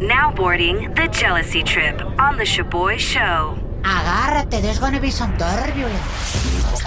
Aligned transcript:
Now 0.00 0.32
boarding 0.32 0.94
the 0.94 1.08
jealousy 1.08 1.62
trip 1.62 2.00
on 2.18 2.38
the 2.38 2.44
Shoboy 2.44 2.98
Show. 2.98 3.58
Agárrate, 3.82 4.62
there's 4.62 4.78
gonna 4.78 4.98
be 4.98 5.10
some 5.10 5.36
turbulence. 5.36 6.80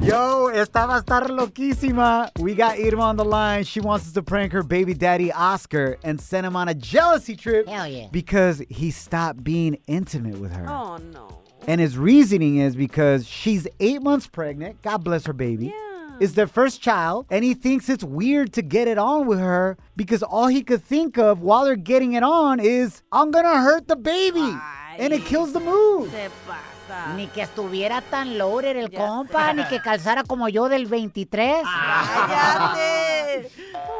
Yo, 0.00 0.48
esta 0.48 0.84
va 0.84 0.96
a 0.96 1.02
estar 1.02 1.28
loquísima. 1.28 2.30
We 2.40 2.56
got 2.56 2.80
Irma 2.80 3.02
on 3.02 3.16
the 3.16 3.24
line. 3.24 3.62
She 3.62 3.78
wants 3.78 4.06
us 4.06 4.12
to 4.14 4.22
prank 4.24 4.52
her 4.52 4.64
baby 4.64 4.94
daddy 4.94 5.30
Oscar 5.30 5.96
and 6.02 6.20
send 6.20 6.44
him 6.44 6.56
on 6.56 6.68
a 6.68 6.74
jealousy 6.74 7.36
trip 7.36 7.68
Hell 7.68 7.86
yeah. 7.86 8.08
because 8.10 8.60
he 8.68 8.90
stopped 8.90 9.44
being 9.44 9.78
intimate 9.86 10.40
with 10.40 10.50
her. 10.50 10.66
Oh 10.68 10.96
no. 11.12 11.40
And 11.68 11.80
his 11.80 11.96
reasoning 11.96 12.56
is 12.56 12.74
because 12.74 13.28
she's 13.28 13.68
eight 13.78 14.02
months 14.02 14.26
pregnant. 14.26 14.82
God 14.82 15.04
bless 15.04 15.24
her 15.26 15.32
baby. 15.32 15.66
Yeah. 15.66 15.85
Mm. 16.16 16.22
It's 16.22 16.32
their 16.34 16.46
first 16.46 16.80
child, 16.80 17.26
and 17.30 17.44
he 17.44 17.54
thinks 17.54 17.88
it's 17.88 18.04
weird 18.04 18.52
to 18.54 18.62
get 18.62 18.88
it 18.88 18.98
on 18.98 19.26
with 19.26 19.38
her 19.38 19.76
because 19.96 20.22
all 20.22 20.46
he 20.46 20.62
could 20.62 20.82
think 20.82 21.18
of 21.18 21.40
while 21.40 21.64
they're 21.64 21.76
getting 21.76 22.14
it 22.14 22.22
on 22.22 22.60
is, 22.60 23.02
I'm 23.12 23.30
gonna 23.30 23.60
hurt 23.60 23.88
the 23.88 23.96
baby. 23.96 24.56
And 24.98 25.12
it 25.12 25.24
kills 25.24 25.52
the 25.52 25.60
mood. 25.60 26.10
Se 26.86 26.92
pasa. 26.92 27.14
Ni 27.14 27.26
que 27.28 27.42
estuviera 27.42 28.00
tan 28.00 28.38
loaded 28.38 28.76
el 28.76 28.90
compa, 28.90 29.52
ni 29.52 29.64
que 29.64 29.80
calzara 29.80 30.24
como 30.24 30.48
yo 30.48 30.68
del 30.68 30.86
23. 30.86 31.62
Cállate. 31.64 33.50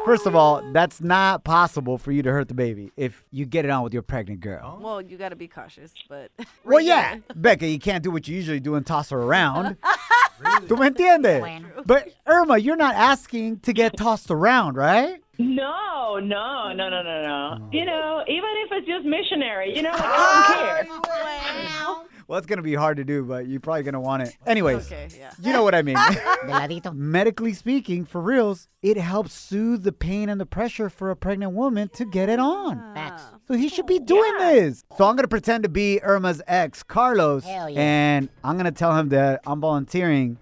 First 0.05 0.25
of 0.25 0.35
all, 0.35 0.61
that's 0.71 1.01
not 1.01 1.43
possible 1.43 1.97
for 1.97 2.13
you 2.13 2.23
to 2.23 2.31
hurt 2.31 2.47
the 2.47 2.53
baby 2.53 2.93
if 2.95 3.25
you 3.29 3.45
get 3.45 3.65
it 3.65 3.71
on 3.71 3.83
with 3.83 3.93
your 3.93 4.03
pregnant 4.03 4.39
girl. 4.39 4.77
Oh. 4.77 4.81
Well, 4.81 5.01
you 5.01 5.17
got 5.17 5.29
to 5.29 5.35
be 5.35 5.47
cautious, 5.47 5.91
but. 6.07 6.31
Well, 6.63 6.79
yeah, 6.81 7.17
Becca, 7.35 7.67
you 7.67 7.79
can't 7.79 8.03
do 8.03 8.11
what 8.11 8.27
you 8.27 8.35
usually 8.35 8.59
do 8.59 8.75
and 8.75 8.85
toss 8.85 9.09
her 9.09 9.21
around. 9.21 9.77
¿Tú 10.67 10.77
me 10.77 10.89
entiendes? 10.89 11.39
Bueno. 11.39 11.67
But 11.85 12.09
Irma, 12.25 12.57
you're 12.57 12.75
not 12.75 12.95
asking 12.95 13.59
to 13.61 13.73
get 13.73 13.97
tossed 13.97 14.31
around, 14.31 14.75
right? 14.75 15.21
No, 15.39 16.19
no, 16.19 16.73
no, 16.73 16.89
no, 16.89 17.01
no, 17.03 17.21
no. 17.21 17.57
Oh. 17.61 17.69
You 17.71 17.85
know, 17.85 18.23
even 18.27 18.49
if 18.65 18.71
it's 18.71 18.87
just 18.87 19.05
missionary, 19.05 19.75
you 19.75 19.81
know, 19.81 19.91
like, 19.91 20.01
I 20.01 20.83
don't 20.87 20.97
ah, 20.97 22.03
care. 22.03 22.16
Well, 22.27 22.37
it's 22.37 22.45
gonna 22.45 22.61
be 22.61 22.75
hard 22.75 22.97
to 22.97 23.05
do, 23.05 23.23
but 23.23 23.47
you're 23.47 23.61
probably 23.61 23.83
gonna 23.83 24.01
want 24.01 24.23
it. 24.23 24.35
Anyways, 24.45 24.85
Okay, 24.87 25.07
yeah. 25.17 25.31
you 25.41 25.53
know 25.53 25.63
what 25.63 25.73
I 25.73 25.81
mean. 25.81 25.95
Medically 26.93 27.53
speaking, 27.53 28.03
for 28.03 28.19
reals, 28.19 28.67
it 28.81 28.97
helps 28.97 29.33
soothe 29.33 29.83
the 29.83 29.93
pain 29.93 30.27
and 30.27 30.39
the 30.39 30.45
pressure 30.45 30.89
for 30.89 31.09
a 31.09 31.15
pregnant 31.15 31.53
woman 31.53 31.87
to 31.93 32.03
get 32.03 32.27
it 32.27 32.39
on. 32.39 32.93
Facts. 32.93 33.23
So 33.47 33.53
he 33.53 33.69
should 33.69 33.85
be 33.85 33.99
doing 33.99 34.37
this. 34.39 34.83
So 34.97 35.05
I'm 35.05 35.15
gonna 35.15 35.29
pretend 35.29 35.63
to 35.63 35.69
be 35.69 36.01
Irma's 36.03 36.41
ex, 36.47 36.83
Carlos, 36.83 37.45
yeah. 37.45 37.67
and 37.69 38.27
I'm 38.43 38.57
gonna 38.57 38.73
tell 38.73 38.93
him 38.97 39.07
that 39.09 39.39
I'm 39.47 39.61
volunteering 39.61 40.37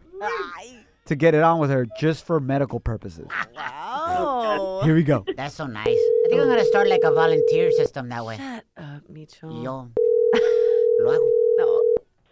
to 1.05 1.15
get 1.15 1.35
it 1.35 1.43
on 1.43 1.59
with 1.59 1.69
her 1.69 1.85
just 1.99 2.25
for 2.25 2.39
medical 2.39 2.79
purposes. 2.79 3.27
Wow. 3.55 4.81
Here 4.83 4.95
we 4.95 5.03
go. 5.03 5.23
That's 5.37 5.53
so 5.53 5.67
nice. 5.67 5.85
I 5.87 6.25
think 6.29 6.41
I'm 6.41 6.47
gonna 6.47 6.65
start 6.65 6.87
like 6.87 7.01
a 7.03 7.11
volunteer 7.11 7.69
system 7.71 8.09
that 8.09 8.25
way. 8.25 8.37
Shut 8.37 8.65
up, 8.77 9.03
Micho. 9.11 9.63
Yo. 9.63 9.91
Lo 10.99 11.11
hago. 11.11 11.29
No. 11.57 11.81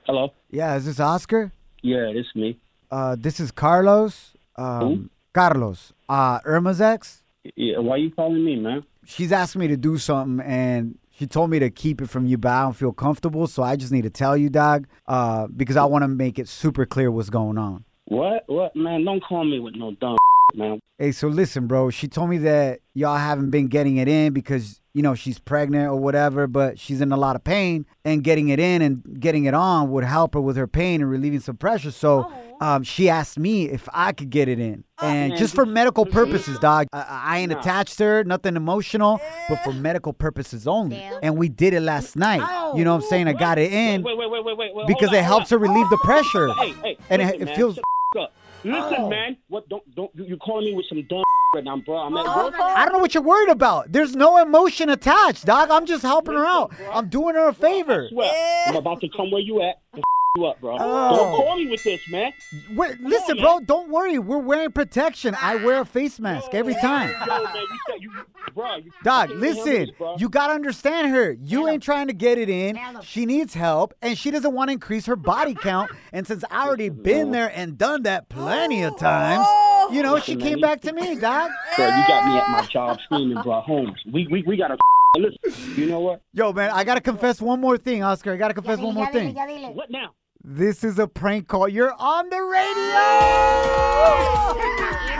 Hello. 0.05 0.33
Yeah, 0.49 0.75
is 0.75 0.85
this 0.85 0.99
Oscar? 0.99 1.51
Yeah, 1.81 2.07
it's 2.09 2.35
me. 2.35 2.59
Uh, 2.91 3.15
this 3.19 3.39
is 3.39 3.51
Carlos. 3.51 4.33
Um, 4.55 5.09
Carlos, 5.33 5.93
uh, 6.07 6.39
Irma's 6.45 6.79
ex. 6.79 7.23
Yeah, 7.55 7.79
why 7.79 7.97
you 7.97 8.11
calling 8.11 8.45
me, 8.45 8.55
man? 8.55 8.83
she's 9.05 9.31
asked 9.31 9.55
me 9.55 9.67
to 9.67 9.77
do 9.77 9.97
something 9.97 10.45
and 10.45 10.97
she 11.11 11.27
told 11.27 11.49
me 11.49 11.59
to 11.59 11.69
keep 11.69 12.01
it 12.01 12.09
from 12.09 12.25
you, 12.25 12.37
but 12.37 12.49
I 12.49 12.63
don't 12.63 12.73
feel 12.73 12.91
comfortable. 12.91 13.47
So 13.47 13.63
I 13.63 13.75
just 13.75 13.91
need 13.91 14.03
to 14.03 14.09
tell 14.09 14.35
you, 14.35 14.49
dog, 14.49 14.87
uh, 15.07 15.47
because 15.47 15.77
I 15.77 15.85
want 15.85 16.03
to 16.03 16.07
make 16.07 16.39
it 16.39 16.47
super 16.47 16.85
clear 16.85 17.11
what's 17.11 17.29
going 17.29 17.57
on. 17.57 17.85
What? 18.05 18.43
What, 18.47 18.75
man? 18.75 19.05
Don't 19.05 19.23
call 19.23 19.45
me 19.45 19.59
with 19.59 19.75
no 19.75 19.91
dumb 19.91 20.17
man. 20.55 20.79
Hey, 20.97 21.11
so 21.11 21.27
listen, 21.27 21.67
bro. 21.67 21.89
She 21.89 22.07
told 22.07 22.29
me 22.29 22.37
that 22.39 22.79
y'all 22.93 23.17
haven't 23.17 23.51
been 23.51 23.67
getting 23.67 23.97
it 23.97 24.07
in 24.07 24.33
because, 24.33 24.81
you 24.93 25.01
know, 25.01 25.15
she's 25.15 25.39
pregnant 25.39 25.87
or 25.89 25.95
whatever, 25.95 26.45
but 26.45 26.77
she's 26.77 27.01
in 27.01 27.11
a 27.11 27.17
lot 27.17 27.35
of 27.35 27.43
pain. 27.43 27.85
And 28.05 28.23
getting 28.23 28.49
it 28.49 28.59
in 28.59 28.81
and 28.81 29.01
getting 29.19 29.45
it 29.45 29.53
on 29.53 29.89
would 29.91 30.03
help 30.03 30.33
her 30.35 30.41
with 30.41 30.55
her 30.57 30.67
pain 30.67 31.01
and 31.01 31.09
relieving 31.09 31.39
some 31.39 31.55
pressure. 31.57 31.89
So 31.89 32.31
um, 32.61 32.83
she 32.83 33.09
asked 33.09 33.39
me 33.39 33.69
if 33.69 33.87
I 33.93 34.11
could 34.11 34.29
get 34.29 34.47
it 34.47 34.59
in. 34.59 34.83
And 35.01 35.35
just 35.35 35.55
for 35.55 35.65
medical 35.65 36.05
purposes, 36.05 36.59
dog. 36.59 36.87
I, 36.93 37.05
I 37.25 37.39
ain't 37.39 37.51
attached 37.51 37.97
to 37.97 38.03
her, 38.05 38.23
nothing 38.23 38.55
emotional, 38.55 39.19
but 39.49 39.63
for 39.63 39.73
medical 39.73 40.13
purposes 40.13 40.67
only. 40.67 40.97
And 41.23 41.37
we 41.37 41.49
did 41.49 41.73
it 41.73 41.81
last 41.81 42.15
night. 42.15 42.75
You 42.75 42.83
know 42.83 42.95
what 42.95 43.03
I'm 43.03 43.09
saying? 43.09 43.27
I 43.27 43.33
got 43.33 43.57
it 43.57 43.71
in 43.73 44.03
Wait, 44.03 44.17
wait, 44.17 44.29
wait, 44.29 44.45
wait, 44.45 44.57
wait. 44.57 44.75
wait 44.75 44.87
because 44.87 45.11
it 45.11 45.23
helps 45.23 45.49
her 45.49 45.57
relieve 45.57 45.89
the 45.89 45.97
pressure. 46.03 46.49
Hey, 46.53 46.71
hey. 46.83 46.97
And 47.09 47.21
it- 47.21 47.41
it 47.41 47.55
feels- 47.55 47.77
up. 48.19 48.31
Listen, 48.63 48.95
Oh. 48.99 49.09
man. 49.09 49.37
What? 49.49 49.67
Don't, 49.69 49.83
don't. 49.95 50.11
You, 50.15 50.25
you 50.25 50.37
calling 50.37 50.65
me 50.65 50.73
with 50.75 50.85
some 50.87 51.01
dumb 51.09 51.23
right 51.55 51.63
now, 51.63 51.77
bro? 51.77 51.97
I'm 51.97 52.15
at 52.17 52.25
Oh, 52.27 52.45
work. 52.45 52.55
I 52.59 52.83
don't 52.85 52.93
know 52.93 52.99
what 52.99 53.13
you're 53.13 53.23
worried 53.23 53.49
about. 53.49 53.91
There's 53.91 54.15
no 54.15 54.37
emotion 54.41 54.89
attached, 54.89 55.45
dog. 55.45 55.69
I'm 55.69 55.85
just 55.85 56.01
helping 56.03 56.33
her 56.35 56.45
out. 56.45 56.73
I'm 56.91 57.09
doing 57.09 57.35
her 57.35 57.47
a 57.49 57.53
favor. 57.53 58.07
Swear, 58.09 58.65
I'm 58.67 58.75
about 58.75 59.01
to 59.01 59.09
come 59.09 59.31
where 59.31 59.41
you 59.41 59.61
at. 59.61 59.75
And 60.35 60.43
f- 60.43 60.43
You 60.43 60.45
up, 60.47 60.61
bro? 60.61 60.77
Oh. 60.79 61.15
Don't 61.15 61.35
call 61.35 61.55
me 61.57 61.67
with 61.67 61.83
this, 61.83 62.01
man. 62.09 62.33
Wait, 62.75 62.99
listen, 63.01 63.37
on, 63.37 63.43
bro. 63.43 63.59
Don't 63.61 63.89
worry. 63.89 64.19
We're 64.19 64.37
wearing 64.37 64.71
protection. 64.71 65.35
I 65.39 65.55
wear 65.63 65.81
a 65.81 65.85
face 65.85 66.19
mask 66.19 66.53
every 66.53 66.75
time. 66.75 67.09
Yo, 67.27 67.43
man, 67.43 67.53
you 67.55 67.79
said 67.89 68.01
you, 68.01 68.11
bro. 68.53 68.75
You, 68.77 68.91
Dog, 69.03 69.29
you 69.29 69.35
listen. 69.35 69.65
this, 69.65 69.89
bro. 69.97 70.15
You 70.17 70.29
gotta 70.29 70.53
understand 70.53 71.11
her. 71.11 71.35
You 71.43 71.67
ain't 71.67 71.83
trying 71.83 72.07
to 72.07 72.13
get 72.13 72.37
it 72.37 72.49
in. 72.49 72.75
Tell 72.75 72.97
'em. 72.97 73.01
She 73.03 73.25
needs 73.25 73.53
help, 73.53 73.93
and 74.01 74.17
she 74.17 74.31
doesn't 74.31 74.53
want 74.53 74.69
to 74.69 74.73
increase 74.73 75.05
her 75.05 75.15
body 75.15 75.53
count. 75.53 75.91
And 76.11 76.25
since 76.25 76.43
I 76.49 76.65
already 76.67 76.89
been 76.89 77.31
there 77.31 77.51
and 77.53 77.77
done 77.77 78.03
that 78.03 78.29
plenty 78.29 78.83
of 78.83 78.93
oh. 78.93 78.97
times, 78.97 79.47
you 79.95 80.01
know, 80.01 80.19
she 80.19 80.33
Listen, 80.33 80.37
man, 80.39 80.47
came 80.47 80.57
you- 80.57 80.61
back 80.63 80.81
to 80.81 80.93
me, 80.93 81.15
Doc. 81.15 81.51
Bro, 81.75 81.85
you 81.87 82.07
got 82.07 82.27
me 82.27 82.37
at 82.39 82.49
my 82.49 82.65
job 82.71 82.99
screaming, 83.05 83.41
bro. 83.43 83.61
Holmes, 83.61 83.99
we 84.11 84.27
we 84.31 84.43
we 84.47 84.57
gotta. 84.57 84.77
Listen, 85.15 85.75
you 85.75 85.85
know 85.85 85.99
what? 85.99 86.21
Yo, 86.33 86.51
man, 86.53 86.71
I 86.71 86.83
gotta 86.83 87.01
confess 87.01 87.39
one 87.39 87.61
more 87.61 87.77
thing, 87.77 88.01
Oscar. 88.01 88.33
I 88.33 88.37
gotta 88.37 88.55
confess 88.55 88.77
dile, 88.77 88.87
one 88.87 88.95
more 88.95 89.05
ya 89.05 89.11
dile, 89.11 89.21
thing. 89.21 89.35
ya 89.35 89.45
dile. 89.45 89.73
What 89.73 89.91
now? 89.91 90.09
This 90.45 90.83
is 90.83 90.99
a 90.99 91.07
prank 91.07 91.47
call. 91.47 91.69
You're 91.69 91.93
on 91.97 92.29
the 92.29 92.41
radio. 92.41 92.99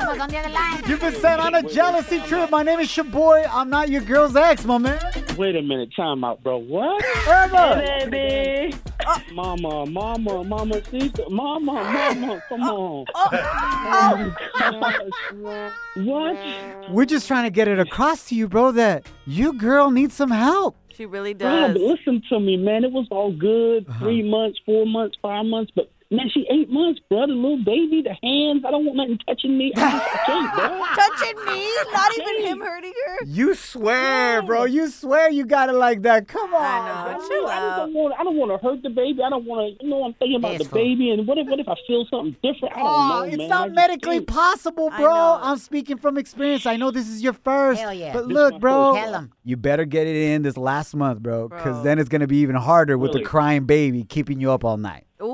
Irma's 0.01 0.19
on 0.19 0.27
the 0.27 0.37
other 0.37 0.49
line. 0.49 0.83
You've 0.85 0.99
been 0.99 1.15
sent 1.15 1.39
on 1.39 1.55
a 1.55 1.63
jealousy 1.63 2.19
trip. 2.19 2.49
My 2.49 2.61
name 2.61 2.81
is 2.81 2.89
Shoboy. 2.89 3.47
I'm 3.49 3.69
not 3.69 3.87
your 3.87 4.01
girl's 4.01 4.35
ex, 4.35 4.65
my 4.65 4.77
man. 4.77 4.99
Wait 5.37 5.55
a 5.55 5.61
minute, 5.61 5.95
time 5.95 6.25
out, 6.25 6.43
bro. 6.43 6.57
What? 6.57 7.01
Irma. 7.25 7.81
Baby. 8.09 8.75
Uh. 9.07 9.19
Mama, 9.31 9.85
mama, 9.85 10.43
mama, 10.43 10.83
sister, 10.91 11.23
mama, 11.29 11.71
mama, 11.71 12.43
come 12.49 12.63
uh, 12.63 12.73
on. 12.73 13.05
Uh, 13.15 14.35
oh 14.61 14.77
my 14.77 15.09
gosh. 15.41 15.71
What? 15.95 16.91
We're 16.91 17.05
just 17.05 17.27
trying 17.27 17.45
to 17.45 17.49
get 17.49 17.69
it 17.69 17.79
across 17.79 18.27
to 18.27 18.35
you, 18.35 18.49
bro, 18.49 18.73
that 18.73 19.05
you 19.25 19.53
girl 19.53 19.89
needs 19.89 20.15
some 20.15 20.31
help. 20.31 20.75
She 20.95 21.05
really 21.05 21.33
Bro, 21.33 21.49
does. 21.49 21.73
but 21.73 21.81
listen 21.81 22.21
to 22.29 22.39
me, 22.39 22.57
man. 22.57 22.83
It 22.83 22.91
was 22.91 23.07
all 23.11 23.31
good. 23.31 23.85
Uh-huh. 23.87 24.05
Three 24.05 24.23
months, 24.27 24.59
four 24.65 24.85
months, 24.85 25.17
five 25.21 25.45
months, 25.45 25.71
but 25.75 25.91
man, 26.13 26.29
she 26.33 26.45
eight 26.49 26.69
months, 26.69 26.99
bro. 27.09 27.27
The 27.27 27.33
little 27.33 27.63
baby, 27.63 28.01
the 28.03 28.13
hands. 28.25 28.63
I 28.65 28.71
don't 28.71 28.85
want 28.85 28.97
nothing 28.97 29.19
touching 29.27 29.57
me. 29.57 29.71
I 29.75 29.79
just 29.91 30.05
I 30.05 30.17
can't, 30.25 30.55
bro. 30.55 30.85
Touching 30.95 31.45
me? 31.45 31.69
Not 31.91 32.17
even 32.17 32.47
him 32.47 32.61
hurting 32.61 32.93
her? 33.07 33.25
You 33.25 33.55
swear, 33.55 34.41
bro. 34.43 34.63
You 34.65 34.89
swear 34.89 35.29
you 35.29 35.45
got 35.45 35.69
it 35.69 35.73
like 35.73 36.03
that. 36.03 36.27
Come 36.27 36.53
on. 36.53 36.61
I 36.63 37.13
know. 37.13 37.19
I, 37.23 37.27
Chill 37.27 37.47
I 37.47 37.49
just 37.49 37.51
out. 37.63 37.77
don't 37.77 37.93
want. 37.93 38.15
I 38.19 38.23
don't 38.23 38.37
want 38.37 38.51
to 38.51 38.65
hurt 38.67 38.81
the 38.83 38.89
baby. 38.89 39.21
I 39.23 39.29
don't 39.29 39.45
want 39.45 39.77
to. 39.79 39.83
You 39.83 39.89
know, 39.89 40.03
I'm 40.05 40.13
thinking 40.13 40.37
about 40.37 40.57
the 40.57 40.65
baby, 40.65 41.09
and 41.11 41.27
what 41.27 41.37
if 41.37 41.47
what 41.47 41.59
if 41.59 41.67
I 41.67 41.75
feel 41.87 42.05
something 42.09 42.35
different? 42.43 42.75
I 42.75 42.79
don't 42.79 42.87
Oh, 42.87 43.07
know, 43.09 43.21
it's 43.23 43.37
man. 43.37 43.49
Not 43.49 43.65
just 43.67 43.75
medically 43.75 44.17
can't. 44.17 44.27
possible, 44.27 44.89
bro. 44.91 45.39
I'm 45.41 45.57
speaking 45.57 45.97
from 45.97 46.17
experience. 46.17 46.65
I 46.65 46.77
know 46.77 46.91
this 46.91 47.07
is 47.09 47.21
your 47.21 47.33
first. 47.33 47.81
Hell 47.81 47.93
yeah. 47.93 48.13
But 48.13 48.27
This 48.27 48.33
look, 48.35 48.59
bro. 48.59 48.93
first. 48.93 49.03
Tell 49.05 49.15
'em. 49.15 49.31
You 49.43 49.57
better 49.57 49.85
get 49.85 50.07
it 50.07 50.15
in 50.15 50.41
this 50.43 50.57
last 50.57 50.95
month, 50.95 51.19
bro, 51.21 51.49
because 51.49 51.83
then 51.83 51.99
it's 51.99 52.09
going 52.09 52.21
to 52.21 52.27
be 52.27 52.37
even 52.37 52.55
harder 52.55 52.97
with 52.97 53.11
the 53.13 53.21
crying 53.21 53.65
baby 53.65 54.03
keeping 54.03 54.39
you 54.39 54.51
up 54.51 54.63
all 54.63 54.77
night. 54.77 55.03
Ooh. 55.21 55.32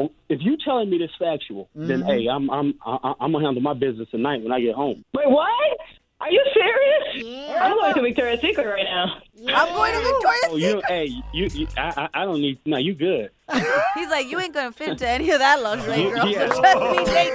So 0.00 0.12
if 0.28 0.40
you 0.42 0.56
telling 0.64 0.90
me 0.90 0.98
this 0.98 1.10
factual, 1.18 1.68
then 1.74 2.00
mm-hmm. 2.00 2.08
hey, 2.08 2.26
I'm 2.28 2.50
I'm 2.50 2.74
I, 2.84 3.14
I'm 3.20 3.32
gonna 3.32 3.44
handle 3.44 3.62
my 3.62 3.74
business 3.74 4.08
tonight 4.10 4.42
when 4.42 4.52
I 4.52 4.60
get 4.60 4.74
home. 4.74 5.04
Wait, 5.14 5.28
what? 5.28 5.78
Are 6.20 6.30
you 6.30 6.44
serious? 6.52 7.26
Yeah. 7.26 7.58
I'm 7.64 7.76
going 7.76 7.94
to 7.94 8.02
Victoria's 8.02 8.40
Secret 8.42 8.66
right 8.66 8.84
now. 8.84 9.22
I'm 9.54 9.74
going 9.74 9.94
to 9.94 10.00
Victoria's 10.00 10.44
Oh, 10.48 10.56
you 10.56 10.82
hey, 10.86 11.06
you, 11.32 11.46
you 11.46 11.66
I, 11.78 12.08
I 12.14 12.22
I 12.22 12.24
don't 12.24 12.40
need. 12.40 12.58
No, 12.66 12.76
you 12.76 12.94
good. 12.94 13.30
He's 13.94 14.10
like, 14.10 14.26
you 14.30 14.38
ain't 14.38 14.54
gonna 14.54 14.72
fit 14.72 14.90
into 14.90 15.08
any 15.08 15.30
of 15.30 15.38
that 15.38 15.62
luxury, 15.62 16.04
Yeah. 16.04 16.10
girl. 16.10 16.28
Yeah. 16.28 16.48
So 16.52 16.62
just 16.62 16.80
be 16.98 17.04
naked. 17.12 17.32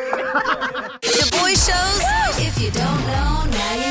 Your 1.04 1.30
boy 1.42 1.54
Shows. 1.54 2.02
If 2.38 2.62
you 2.62 2.72
don't 2.72 3.02
know, 3.08 3.46
now 3.50 3.74
you 3.76 3.85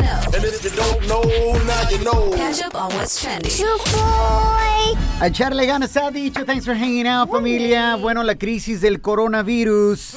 don't 0.87 1.07
know, 1.09 1.23
now 1.65 1.89
you 1.91 1.99
know. 2.05 2.31
Catch 2.37 2.63
up 2.63 2.75
on 2.75 2.93
what's 2.95 3.21
trending. 3.21 3.51
A 5.21 5.27
echarle 5.27 5.67
ganas 5.67 5.91
se 5.91 6.01
ha 6.01 6.11
dicho. 6.11 6.45
Thanks 6.45 6.65
for 6.65 6.75
hanging 6.75 7.07
out, 7.07 7.31
familia. 7.31 7.97
Bueno, 7.97 8.23
la 8.23 8.35
crisis 8.35 8.81
del 8.81 9.01
coronavirus 9.01 10.17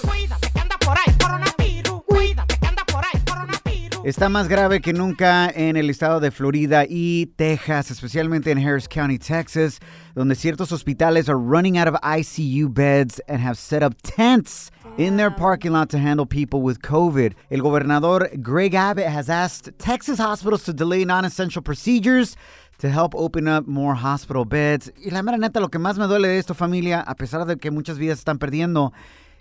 está 4.09 4.29
más 4.29 4.47
grave 4.47 4.79
que 4.79 4.93
nunca 4.93 5.49
en 5.53 5.75
el 5.75 5.89
estado 5.89 6.21
de 6.21 6.31
Florida 6.31 6.85
y 6.87 7.25
Texas, 7.35 7.91
especialmente 7.91 8.51
en 8.51 8.57
Harris 8.57 8.87
County, 8.87 9.19
Texas, 9.19 9.79
donde 10.15 10.35
ciertos 10.35 10.71
hospitales 10.71 11.27
are 11.27 11.37
running 11.37 11.77
out 11.77 11.89
of 11.89 11.95
ICU 12.01 12.69
beds 12.69 13.21
and 13.27 13.45
have 13.45 13.57
set 13.57 13.83
up 13.83 13.93
tents 14.03 14.71
in 14.97 15.17
their 15.17 15.29
parking 15.31 15.71
lot 15.71 15.89
to 15.89 15.97
handle 15.99 16.25
people 16.25 16.61
with 16.61 16.81
COVID. 16.81 17.33
El 17.51 17.59
gobernador 17.61 18.29
Greg 18.41 18.73
Abbott 18.73 19.07
has 19.07 19.29
asked 19.29 19.69
Texas 19.77 20.17
hospitals 20.19 20.63
to 20.63 20.73
delay 20.73 21.05
non-essential 21.05 21.61
procedures 21.61 22.35
to 22.79 22.89
help 22.89 23.13
open 23.15 23.47
up 23.47 23.67
more 23.67 23.95
hospital 23.95 24.45
beds. 24.45 24.91
Y 24.97 25.09
la 25.11 25.21
mera 25.21 25.37
neta, 25.37 25.59
lo 25.59 25.67
que 25.69 25.79
más 25.79 25.97
me 25.97 26.05
duele 26.07 26.27
de 26.27 26.37
esto, 26.39 26.53
familia, 26.53 27.03
a 27.07 27.15
pesar 27.15 27.45
de 27.45 27.57
que 27.57 27.71
muchas 27.71 27.97
vidas 27.97 28.19
están 28.19 28.37
perdiendo, 28.39 28.91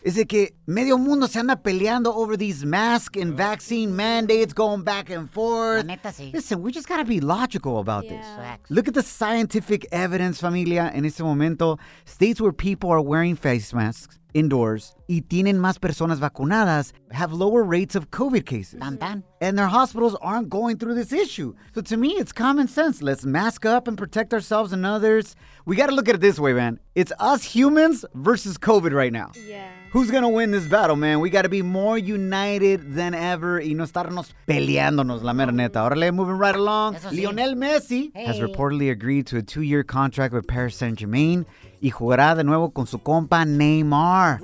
es 0.03 0.15
de 0.15 0.25
que 0.27 0.55
medio 0.67 0.97
mundo 0.99 1.27
se 1.27 1.41
anda 1.41 1.57
peleando 1.57 2.15
over 2.15 2.37
these 2.37 2.65
mask 2.65 3.17
and 3.17 3.35
vaccine 3.35 3.95
mandates 3.95 4.55
going 4.55 4.83
back 4.85 5.11
and 5.11 5.25
La 5.25 5.33
forth. 5.33 5.85
neta 5.87 6.11
sí. 6.13 6.33
Listen, 6.33 6.63
we 6.63 6.71
just 6.71 6.89
gotta 6.89 7.05
be 7.05 7.21
logical 7.21 7.79
about 7.79 8.05
this. 8.09 8.25
Facts. 8.37 8.71
Look 8.71 8.89
at 8.89 8.95
the 8.95 9.03
scientific 9.03 9.87
evidence, 9.91 10.39
familia. 10.41 10.91
En 10.95 11.05
este 11.05 11.21
momento, 11.23 11.79
states 12.05 12.41
where 12.41 12.53
people 12.53 12.91
are 12.91 13.03
wearing 13.03 13.35
face 13.37 13.75
masks 13.75 14.19
indoors 14.37 14.95
y 15.09 15.23
tienen 15.23 15.59
más 15.59 15.79
personas 15.79 16.21
vacunadas 16.21 16.93
have 17.11 17.33
lower 17.33 17.63
rates 17.65 17.97
of 17.97 18.11
COVID 18.11 18.45
cases. 18.45 18.79
Tan 18.79 18.99
tan. 18.99 19.25
And 19.41 19.59
their 19.59 19.69
hospitals 19.69 20.17
aren't 20.21 20.49
going 20.51 20.77
through 20.79 20.95
this 20.95 21.13
issue. 21.13 21.55
So 21.75 21.81
to 21.83 21.97
me, 21.97 22.11
it's 22.11 22.33
common 22.33 22.69
sense. 22.69 23.03
Let's 23.03 23.25
mask 23.25 23.65
up 23.65 23.89
and 23.89 23.97
protect 23.97 24.35
ourselves 24.35 24.73
and 24.73 24.85
others. 24.85 25.35
We 25.65 25.77
got 25.77 25.87
to 25.87 25.95
look 25.95 26.09
at 26.09 26.15
it 26.15 26.21
this 26.21 26.39
way, 26.39 26.53
man. 26.53 26.79
It's 26.95 27.13
us 27.19 27.43
humans 27.45 28.05
versus 28.15 28.59
COVID 28.59 28.93
right 28.93 29.13
now. 29.13 29.33
Yeah. 29.35 29.69
Who's 29.93 30.11
gonna 30.11 30.29
win 30.29 30.51
this 30.51 30.67
battle, 30.67 30.97
man? 30.97 31.21
We 31.21 31.31
gotta 31.31 31.49
be 31.49 31.63
more 31.63 31.97
united 31.97 32.95
than 32.95 33.15
ever 33.15 33.61
y 33.61 33.73
no 33.73 33.85
estarnos 33.85 34.35
peleándonos, 34.47 35.23
la 35.23 35.33
mera 35.33 35.53
neta. 35.53 35.79
Órale, 35.79 36.13
moving 36.13 36.37
right 36.37 36.55
along. 36.55 36.97
Sí. 36.97 37.23
Lionel 37.23 37.55
Messi 37.55 38.15
has 38.15 38.39
reportedly 38.41 38.91
agreed 38.91 39.27
to 39.29 39.39
a 39.39 39.43
two-year 39.43 39.85
contract 39.85 40.35
with 40.35 40.47
Paris 40.47 40.77
Saint-Germain 40.77 41.47
y 41.81 41.91
jugará 41.91 42.35
de 42.35 42.45
nuevo 42.45 42.71
con 42.71 42.87
su 42.87 42.99
compa 43.01 43.45
Neymar. 43.45 44.41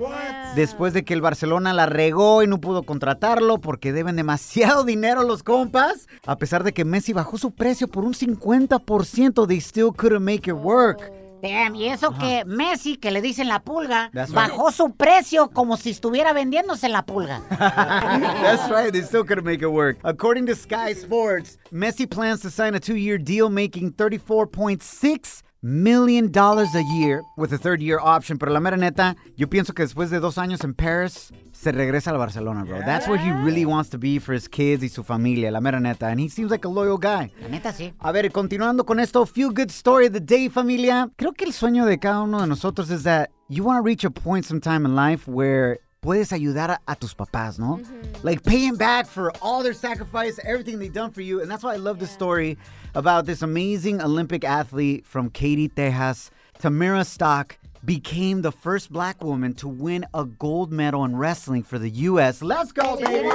Después 0.54 0.92
de 0.92 1.02
que 1.04 1.14
el 1.14 1.22
Barcelona 1.22 1.72
la 1.72 1.86
regó 1.86 2.42
y 2.42 2.46
no 2.46 2.60
pudo 2.60 2.82
contratarlo 2.82 3.58
porque 3.60 3.92
deben 3.92 4.16
demasiado 4.16 4.84
dinero 4.84 5.22
los 5.22 5.42
compas. 5.42 6.08
A 6.26 6.36
pesar 6.36 6.62
de 6.62 6.72
que 6.72 6.84
Messi 6.84 7.12
bajó 7.12 7.38
su 7.38 7.52
precio 7.52 7.88
por 7.88 8.04
un 8.04 8.12
50%, 8.14 9.46
they 9.48 9.60
still 9.60 9.92
couldn't 9.96 10.20
make 10.22 10.48
it 10.50 10.56
work. 10.56 11.10
Damn, 11.42 11.74
y 11.74 11.88
eso 11.88 12.16
que 12.20 12.44
Messi, 12.46 12.96
que 12.96 13.10
le 13.10 13.20
dicen 13.20 13.48
la 13.48 13.58
pulga, 13.64 14.10
That's 14.14 14.28
right. 14.28 14.36
bajó 14.36 14.70
su 14.70 14.94
precio 14.94 15.50
como 15.50 15.76
si 15.76 15.90
estuviera 15.90 16.32
vendiéndose 16.32 16.88
la 16.88 17.04
pulga. 17.04 17.42
That's 17.50 18.70
right. 18.70 18.92
They 18.92 19.02
still 19.02 19.24
couldn't 19.24 19.44
make 19.44 19.60
it 19.60 19.66
work. 19.72 19.98
According 20.04 20.46
to 20.46 20.54
Sky 20.54 20.92
Sports, 20.92 21.58
Messi 21.72 22.06
plans 22.08 22.42
to 22.42 22.50
sign 22.50 22.76
a 22.76 22.78
two-year 22.80 23.18
deal 23.18 23.50
making 23.50 23.92
$34.6 23.94 25.42
million 25.62 26.30
dollars 26.30 26.74
a 26.74 26.82
year 26.82 27.22
with 27.36 27.52
a 27.52 27.58
third-year 27.58 27.98
option. 28.02 28.36
Pero 28.36 28.52
la 28.52 28.60
mera 28.60 28.76
neta, 28.76 29.16
yo 29.36 29.48
pienso 29.48 29.72
que 29.72 29.82
después 29.82 30.10
de 30.10 30.20
dos 30.20 30.36
años 30.36 30.64
en 30.64 30.74
Paris, 30.74 31.32
se 31.52 31.70
regresa 31.70 32.10
al 32.10 32.18
Barcelona, 32.18 32.64
bro. 32.64 32.80
That's 32.80 33.06
where 33.06 33.18
he 33.18 33.30
really 33.30 33.64
wants 33.64 33.88
to 33.90 33.98
be 33.98 34.18
for 34.18 34.34
his 34.34 34.48
kids 34.48 34.82
y 34.82 34.88
su 34.88 35.04
familia, 35.04 35.50
la 35.50 35.60
mera 35.60 35.78
neta. 35.78 36.08
And 36.08 36.20
he 36.20 36.28
seems 36.28 36.50
like 36.50 36.66
a 36.66 36.70
loyal 36.70 36.98
guy. 36.98 37.32
La 37.40 37.48
neta 37.48 37.72
sí. 37.72 37.94
A 38.00 38.10
ver, 38.12 38.30
continuando 38.32 38.84
con 38.84 38.98
esto, 38.98 39.24
feel 39.26 39.50
good 39.50 39.70
story 39.70 40.06
of 40.06 40.12
the 40.12 40.20
day, 40.20 40.48
familia. 40.48 41.08
Creo 41.16 41.32
que 41.32 41.44
el 41.44 41.52
sueño 41.52 41.86
de 41.86 41.98
cada 41.98 42.22
uno 42.22 42.40
de 42.40 42.48
nosotros 42.48 42.90
es 42.90 43.04
that 43.04 43.30
you 43.48 43.62
want 43.62 43.78
to 43.78 43.84
reach 43.84 44.04
a 44.04 44.10
point 44.10 44.44
sometime 44.44 44.84
in 44.84 44.96
life 44.96 45.30
where 45.30 45.78
puedes 46.02 46.32
ayudar 46.32 46.70
a, 46.70 46.80
a 46.86 46.96
tus 46.96 47.14
papás, 47.14 47.58
¿no? 47.58 47.80
Like 48.22 48.42
paying 48.42 48.76
back 48.76 49.06
for 49.06 49.32
all 49.40 49.62
their 49.62 49.72
sacrifice, 49.72 50.38
everything 50.44 50.78
they've 50.78 50.92
done 50.92 51.12
for 51.12 51.22
you. 51.22 51.40
And 51.40 51.50
that's 51.50 51.62
why 51.62 51.74
I 51.74 51.78
love 51.78 51.98
this 51.98 52.10
story 52.10 52.58
about 52.94 53.24
this 53.24 53.40
amazing 53.40 54.02
Olympic 54.02 54.44
athlete 54.44 55.06
from 55.06 55.30
Katy, 55.30 55.68
Texas, 55.68 56.30
Tamyra 56.60 57.06
Stock. 57.06 57.56
Became 57.84 58.42
the 58.42 58.52
first 58.52 58.92
black 58.92 59.24
woman 59.24 59.54
to 59.54 59.66
win 59.66 60.06
a 60.14 60.24
gold 60.24 60.70
medal 60.70 61.04
in 61.04 61.16
wrestling 61.16 61.64
for 61.64 61.80
the 61.80 61.90
U.S. 61.90 62.40
Let's 62.40 62.70
go, 62.70 62.94
baby! 62.96 63.28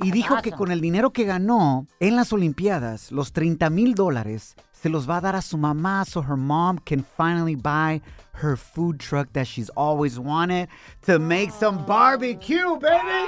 Y 0.00 0.10
dijo 0.10 0.40
que 0.40 0.52
con 0.52 0.70
el 0.70 0.80
dinero 0.80 1.10
que 1.10 1.24
ganó 1.24 1.86
en 2.00 2.16
las 2.16 2.32
Olimpiadas, 2.32 3.12
los 3.12 3.32
30 3.32 3.68
mil 3.68 3.94
dólares, 3.94 4.56
se 4.84 4.90
los 4.90 5.08
va 5.08 5.16
a 5.16 5.20
dar 5.22 5.34
a 5.34 5.40
su 5.40 5.56
mamá 5.56 6.04
so 6.04 6.20
her 6.20 6.36
mom 6.36 6.76
can 6.84 7.02
finally 7.16 7.54
buy 7.54 8.02
her 8.42 8.54
food 8.54 9.00
truck 9.00 9.32
that 9.32 9.46
she's 9.46 9.70
always 9.70 10.18
wanted 10.18 10.68
to 11.06 11.18
make 11.18 11.50
some 11.50 11.78
barbecue, 11.86 12.76
baby. 12.78 13.24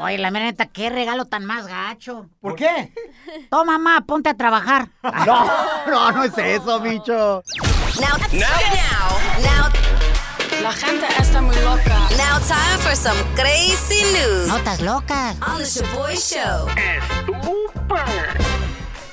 Oye, 0.00 0.18
la 0.18 0.32
mera 0.32 0.46
neta, 0.46 0.66
qué 0.66 0.90
regalo 0.90 1.26
tan 1.26 1.44
más 1.46 1.68
gacho. 1.68 2.26
¿Por 2.40 2.56
qué? 2.56 2.92
Toma, 3.52 3.78
mamá, 3.78 4.00
ponte 4.04 4.30
a 4.30 4.34
trabajar. 4.34 4.88
No, 5.26 5.46
no, 5.86 6.10
no 6.10 6.24
es 6.24 6.36
eso, 6.36 6.80
bicho. 6.80 7.40
Now, 8.00 8.16
now, 8.32 8.48
now, 9.44 9.70
La 10.60 10.72
gente 10.72 11.06
está 11.20 11.40
muy 11.40 11.54
loca. 11.62 12.00
now, 12.18 12.40
time 12.48 12.78
for 12.80 12.96
some 12.96 13.16
crazy 13.36 14.02
news 14.12 14.48
Notas 14.48 14.80
locas. 14.80 15.36
on 15.40 15.58
the 15.58 15.64
Shaboy 15.64 16.16
Show. 16.16 16.66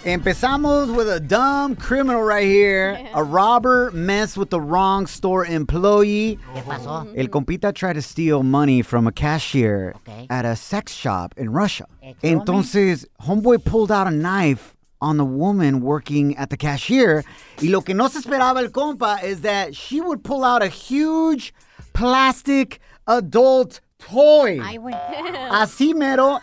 Empezamos 0.08 0.96
with 0.96 1.10
a 1.10 1.20
dumb 1.20 1.76
criminal 1.76 2.24
right 2.24 2.48
here. 2.48 2.98
A 3.14 3.22
robber 3.22 3.92
messed 3.92 4.38
with 4.38 4.50
the 4.50 4.62
wrong 4.62 5.06
store 5.06 5.46
employee. 5.46 6.40
¿Qué 6.56 6.64
pasó? 6.64 7.14
El 7.18 7.28
compita 7.28 7.74
tried 7.76 7.94
to 7.96 8.02
steal 8.02 8.42
money 8.42 8.82
from 8.82 9.06
a 9.06 9.12
cashier 9.12 9.94
Okay. 10.08 10.26
at 10.30 10.46
a 10.46 10.56
sex 10.56 10.94
shop 10.94 11.34
in 11.36 11.52
Russia. 11.52 11.88
Entonces, 12.24 13.06
homeboy 13.22 13.66
pulled 13.66 13.92
out 13.92 14.08
a 14.08 14.12
knife 14.12 14.78
on 15.02 15.18
the 15.18 15.26
woman 15.26 15.82
working 15.82 16.38
at 16.38 16.50
the 16.52 16.58
cashier. 16.58 17.26
Y 17.62 17.68
lo 17.68 17.82
que 17.82 17.94
no 17.94 18.08
se 18.08 18.22
esperaba 18.22 18.60
el 18.64 18.70
compa 18.70 19.22
is 19.22 19.42
that 19.42 19.76
she 19.76 20.00
would 20.00 20.24
pull 20.24 20.46
out 20.46 20.64
a 20.64 20.70
huge 20.70 21.54
plastic 21.92 22.80
adult 23.08 23.82
toy. 24.00 24.58
Ay, 24.62 24.78
güey. 24.78 24.94
Así 25.52 25.94
mero. 25.94 26.40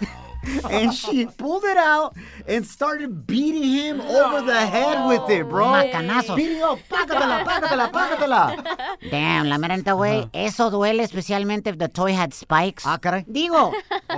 And 0.70 0.92
she 0.92 1.26
pulled 1.26 1.64
it 1.64 1.76
out 1.76 2.14
and 2.46 2.66
started 2.66 3.26
beating 3.26 3.62
him 3.62 4.00
over 4.00 4.42
the 4.42 4.66
head 4.66 5.08
with 5.08 5.28
it, 5.30 5.48
bro. 5.48 5.66
Macanazos. 5.66 6.36
Beating 6.36 6.62
up, 6.62 6.78
págatela, 6.88 7.44
págatela, 7.44 7.90
págatela. 7.90 8.64
Damn, 9.10 9.48
la 9.48 9.58
mera 9.58 9.76
neta, 9.76 9.92
güey. 9.92 10.28
Eso 10.32 10.70
duele 10.70 11.02
especialmente 11.02 11.68
if 11.68 11.78
the 11.78 11.88
toy 11.88 12.12
had 12.12 12.32
spikes. 12.32 12.84
Ah, 12.86 12.98
caray. 12.98 13.24
Digo, 13.26 13.72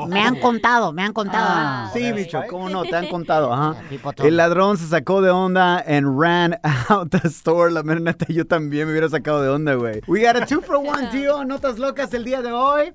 me 0.08 0.20
han 0.20 0.36
contado, 0.40 0.92
me 0.92 1.02
han 1.02 1.12
contado. 1.12 1.46
Ah, 1.48 1.90
sí, 1.92 2.12
bicho, 2.12 2.42
¿cómo 2.48 2.68
no? 2.68 2.84
Te 2.84 2.96
han 2.96 3.08
contado, 3.08 3.52
ajá. 3.52 3.76
El 4.18 4.36
ladrón 4.36 4.78
se 4.78 4.86
sacó 4.86 5.20
de 5.22 5.30
onda 5.30 5.82
and 5.86 6.18
ran 6.18 6.58
out 6.88 7.10
the 7.10 7.28
store. 7.28 7.70
La 7.70 7.82
mera 7.82 8.00
neta, 8.00 8.26
yo 8.28 8.46
también 8.46 8.86
me 8.86 8.92
hubiera 8.92 9.08
sacado 9.08 9.42
de 9.42 9.48
onda, 9.48 9.74
güey. 9.74 10.02
We 10.06 10.22
got 10.22 10.36
a 10.36 10.46
two 10.46 10.60
for 10.60 10.76
one 10.78 11.10
deal 11.12 11.44
Notas 11.44 11.78
Locas 11.78 12.12
el 12.14 12.24
día 12.24 12.42
de 12.42 12.52
hoy. 12.52 12.92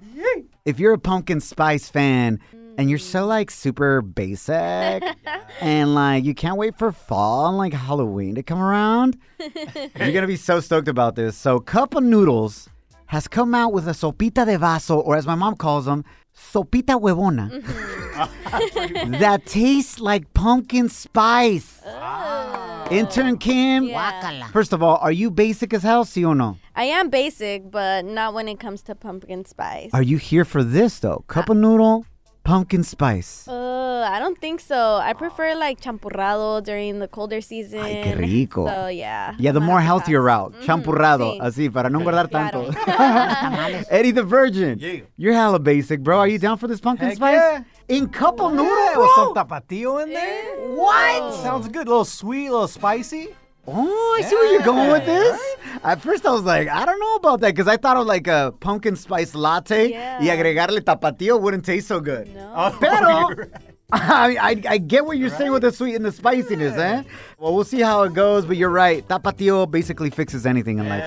If 0.66 0.80
you're 0.80 0.94
a 0.94 1.00
pumpkin 1.00 1.42
spice 1.42 1.90
fan 1.90 2.40
and 2.78 2.90
you're 2.90 3.00
so 3.00 3.26
like 3.26 3.52
super 3.52 4.02
basic 4.02 5.04
and 5.62 5.96
like 5.96 6.24
you 6.24 6.34
can't 6.34 6.58
wait 6.58 6.78
for 6.78 6.92
fall 6.92 7.48
and 7.48 7.58
like 7.58 7.74
Halloween 7.74 8.36
to 8.36 8.44
come 8.44 8.62
around, 8.62 9.18
you're 9.40 10.12
gonna 10.12 10.28
be 10.28 10.36
so 10.36 10.60
stoked 10.60 10.88
about 10.88 11.16
this. 11.16 11.38
So 11.38 11.60
Cup 11.60 11.96
of 11.96 12.04
Noodles 12.04 12.70
has 13.08 13.28
come 13.28 13.54
out 13.54 13.74
with 13.74 13.88
a 13.88 13.92
sopita 13.92 14.46
de 14.46 14.58
vaso, 14.58 14.98
or 14.98 15.18
as 15.18 15.28
my 15.28 15.36
mom 15.36 15.56
calls 15.56 15.86
them, 15.86 16.06
sopita 16.34 17.00
huevona. 17.00 17.52
Mm-hmm. 17.52 19.12
that 19.20 19.46
tastes 19.46 20.00
like 20.00 20.34
pumpkin 20.34 20.88
spice. 20.88 21.82
Oh. 21.86 22.88
Intern 22.90 23.38
Kim, 23.38 23.88
Guácala. 23.88 24.50
first 24.52 24.74
of 24.74 24.82
all, 24.84 24.98
are 24.98 25.12
you 25.12 25.30
basic 25.32 25.74
as 25.74 25.84
hell, 25.84 26.06
sí 26.06 26.24
o 26.26 26.34
no? 26.34 26.58
I 26.76 26.86
am 26.86 27.10
basic, 27.10 27.70
but 27.70 28.06
not 28.06 28.34
when 28.34 28.48
it 28.48 28.60
comes 28.60 28.82
to 28.84 28.96
pumpkin 28.96 29.46
spice. 29.46 29.90
Are 29.94 30.02
you 30.02 30.18
here 30.18 30.46
for 30.46 30.64
this 30.64 31.00
though? 31.00 31.24
Cup 31.28 31.50
of 31.50 31.58
noodle, 31.58 32.06
pumpkin 32.44 32.84
spice. 32.84 33.48
Uh, 33.48 34.08
I 34.10 34.20
don't 34.20 34.38
think 34.40 34.60
so. 34.60 34.98
I 34.98 35.14
prefer 35.14 35.54
like 35.56 35.80
champurrado 35.80 36.64
during 36.64 37.00
the 37.00 37.08
colder 37.08 37.40
season. 37.42 37.80
Ay, 37.80 38.02
qué 38.04 38.18
rico. 38.18 38.66
So 38.68 38.88
yeah. 38.88 39.36
Yeah, 39.38 39.52
the 39.52 39.60
I'm 39.60 39.66
more 39.66 39.76
gonna 39.80 39.86
have 39.86 40.06
to 40.06 40.12
healthier 40.12 40.22
pass. 40.22 40.54
route. 40.54 40.62
Champurrado, 40.66 41.34
sí. 41.34 41.40
así, 41.42 41.70
para 41.74 41.90
no 41.90 42.00
guardar 42.00 42.30
tanto. 42.30 42.72
Tamales. 42.86 43.86
Eddie 43.90 44.12
the 44.12 44.24
Virgin, 44.24 44.80
Yeah. 44.80 45.02
you're 45.18 45.34
hella 45.34 45.60
basic, 45.60 46.02
bro. 46.02 46.18
Are 46.20 46.28
you 46.28 46.40
down 46.40 46.58
for 46.58 46.68
this 46.68 46.80
pumpkin 46.82 47.08
Heck 47.10 47.18
spice? 47.18 47.36
yeah. 47.36 47.64
In 47.88 48.08
couple 48.10 48.48
of 48.48 48.54
noodle, 48.54 48.66
Yeah, 48.74 48.98
with 48.98 49.10
some 49.16 49.34
tapatio 49.36 50.02
in 50.04 50.10
there. 50.10 50.56
What? 50.76 51.34
Sounds 51.44 51.68
good. 51.68 51.88
A 51.88 51.90
little 51.90 52.06
sweet, 52.06 52.48
a 52.48 52.52
little 52.52 52.68
spicy. 52.68 53.30
Oh, 53.74 54.16
I 54.20 54.22
see 54.24 54.36
where 54.36 54.52
you're 54.54 54.62
going 54.64 54.92
with 54.92 55.06
this. 55.06 55.40
At 55.84 56.02
first, 56.02 56.26
I 56.26 56.32
was 56.32 56.44
like, 56.44 56.68
I 56.68 56.86
don't 56.86 57.00
know 57.00 57.16
about 57.16 57.40
that 57.42 57.56
because 57.56 57.68
I 57.68 57.78
thought 57.78 57.98
of 57.98 58.06
like 58.06 58.28
a 58.28 58.54
pumpkin 58.60 58.96
spice 58.96 59.34
latte 59.34 59.90
Yeah. 59.92 60.20
y 60.20 60.28
agregarle 60.28 60.80
tapatío 60.82 61.40
wouldn't 61.42 61.66
taste 61.66 61.88
so 61.88 62.00
good. 62.00 62.28
No, 62.36 62.76
Pero 62.80 63.30
I, 63.94 64.38
I, 64.40 64.62
I 64.70 64.78
get 64.78 65.06
what 65.06 65.18
you're 65.18 65.30
saying 65.30 65.52
with 65.52 65.64
the 65.64 65.72
sweet 65.72 65.96
and 65.96 66.06
the 66.06 66.12
spiciness, 66.12 66.78
eh? 66.78 67.04
Well, 67.40 67.54
we'll 67.56 67.66
see 67.66 67.82
how 67.82 68.04
it 68.04 68.14
goes, 68.14 68.46
but 68.46 68.58
you're 68.58 68.70
right. 68.70 69.06
Tapatío 69.08 69.70
basically 69.70 70.10
fixes 70.12 70.46
anything 70.46 70.80
in 70.80 70.88
life. 70.88 71.04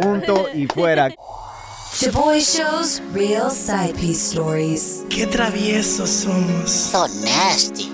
Punto 0.00 0.44
y 0.54 0.66
fuera. 0.70 1.10
Shoboy 1.94 2.40
Show's 2.40 3.00
real 3.12 3.50
side 3.50 3.94
piece 3.96 4.20
stories. 4.20 5.04
Qué 5.10 5.26
traviesos 5.26 6.08
somos. 6.08 6.68
So 6.68 7.06
nasty. 7.24 7.93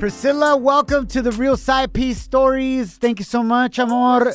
Priscilla, 0.00 0.56
welcome 0.56 1.06
to 1.06 1.20
the 1.20 1.30
Real 1.32 1.58
Side 1.58 1.92
Piece 1.92 2.18
Stories. 2.22 2.96
Thank 2.96 3.18
you 3.18 3.24
so 3.24 3.42
much, 3.42 3.78
amor. 3.78 4.32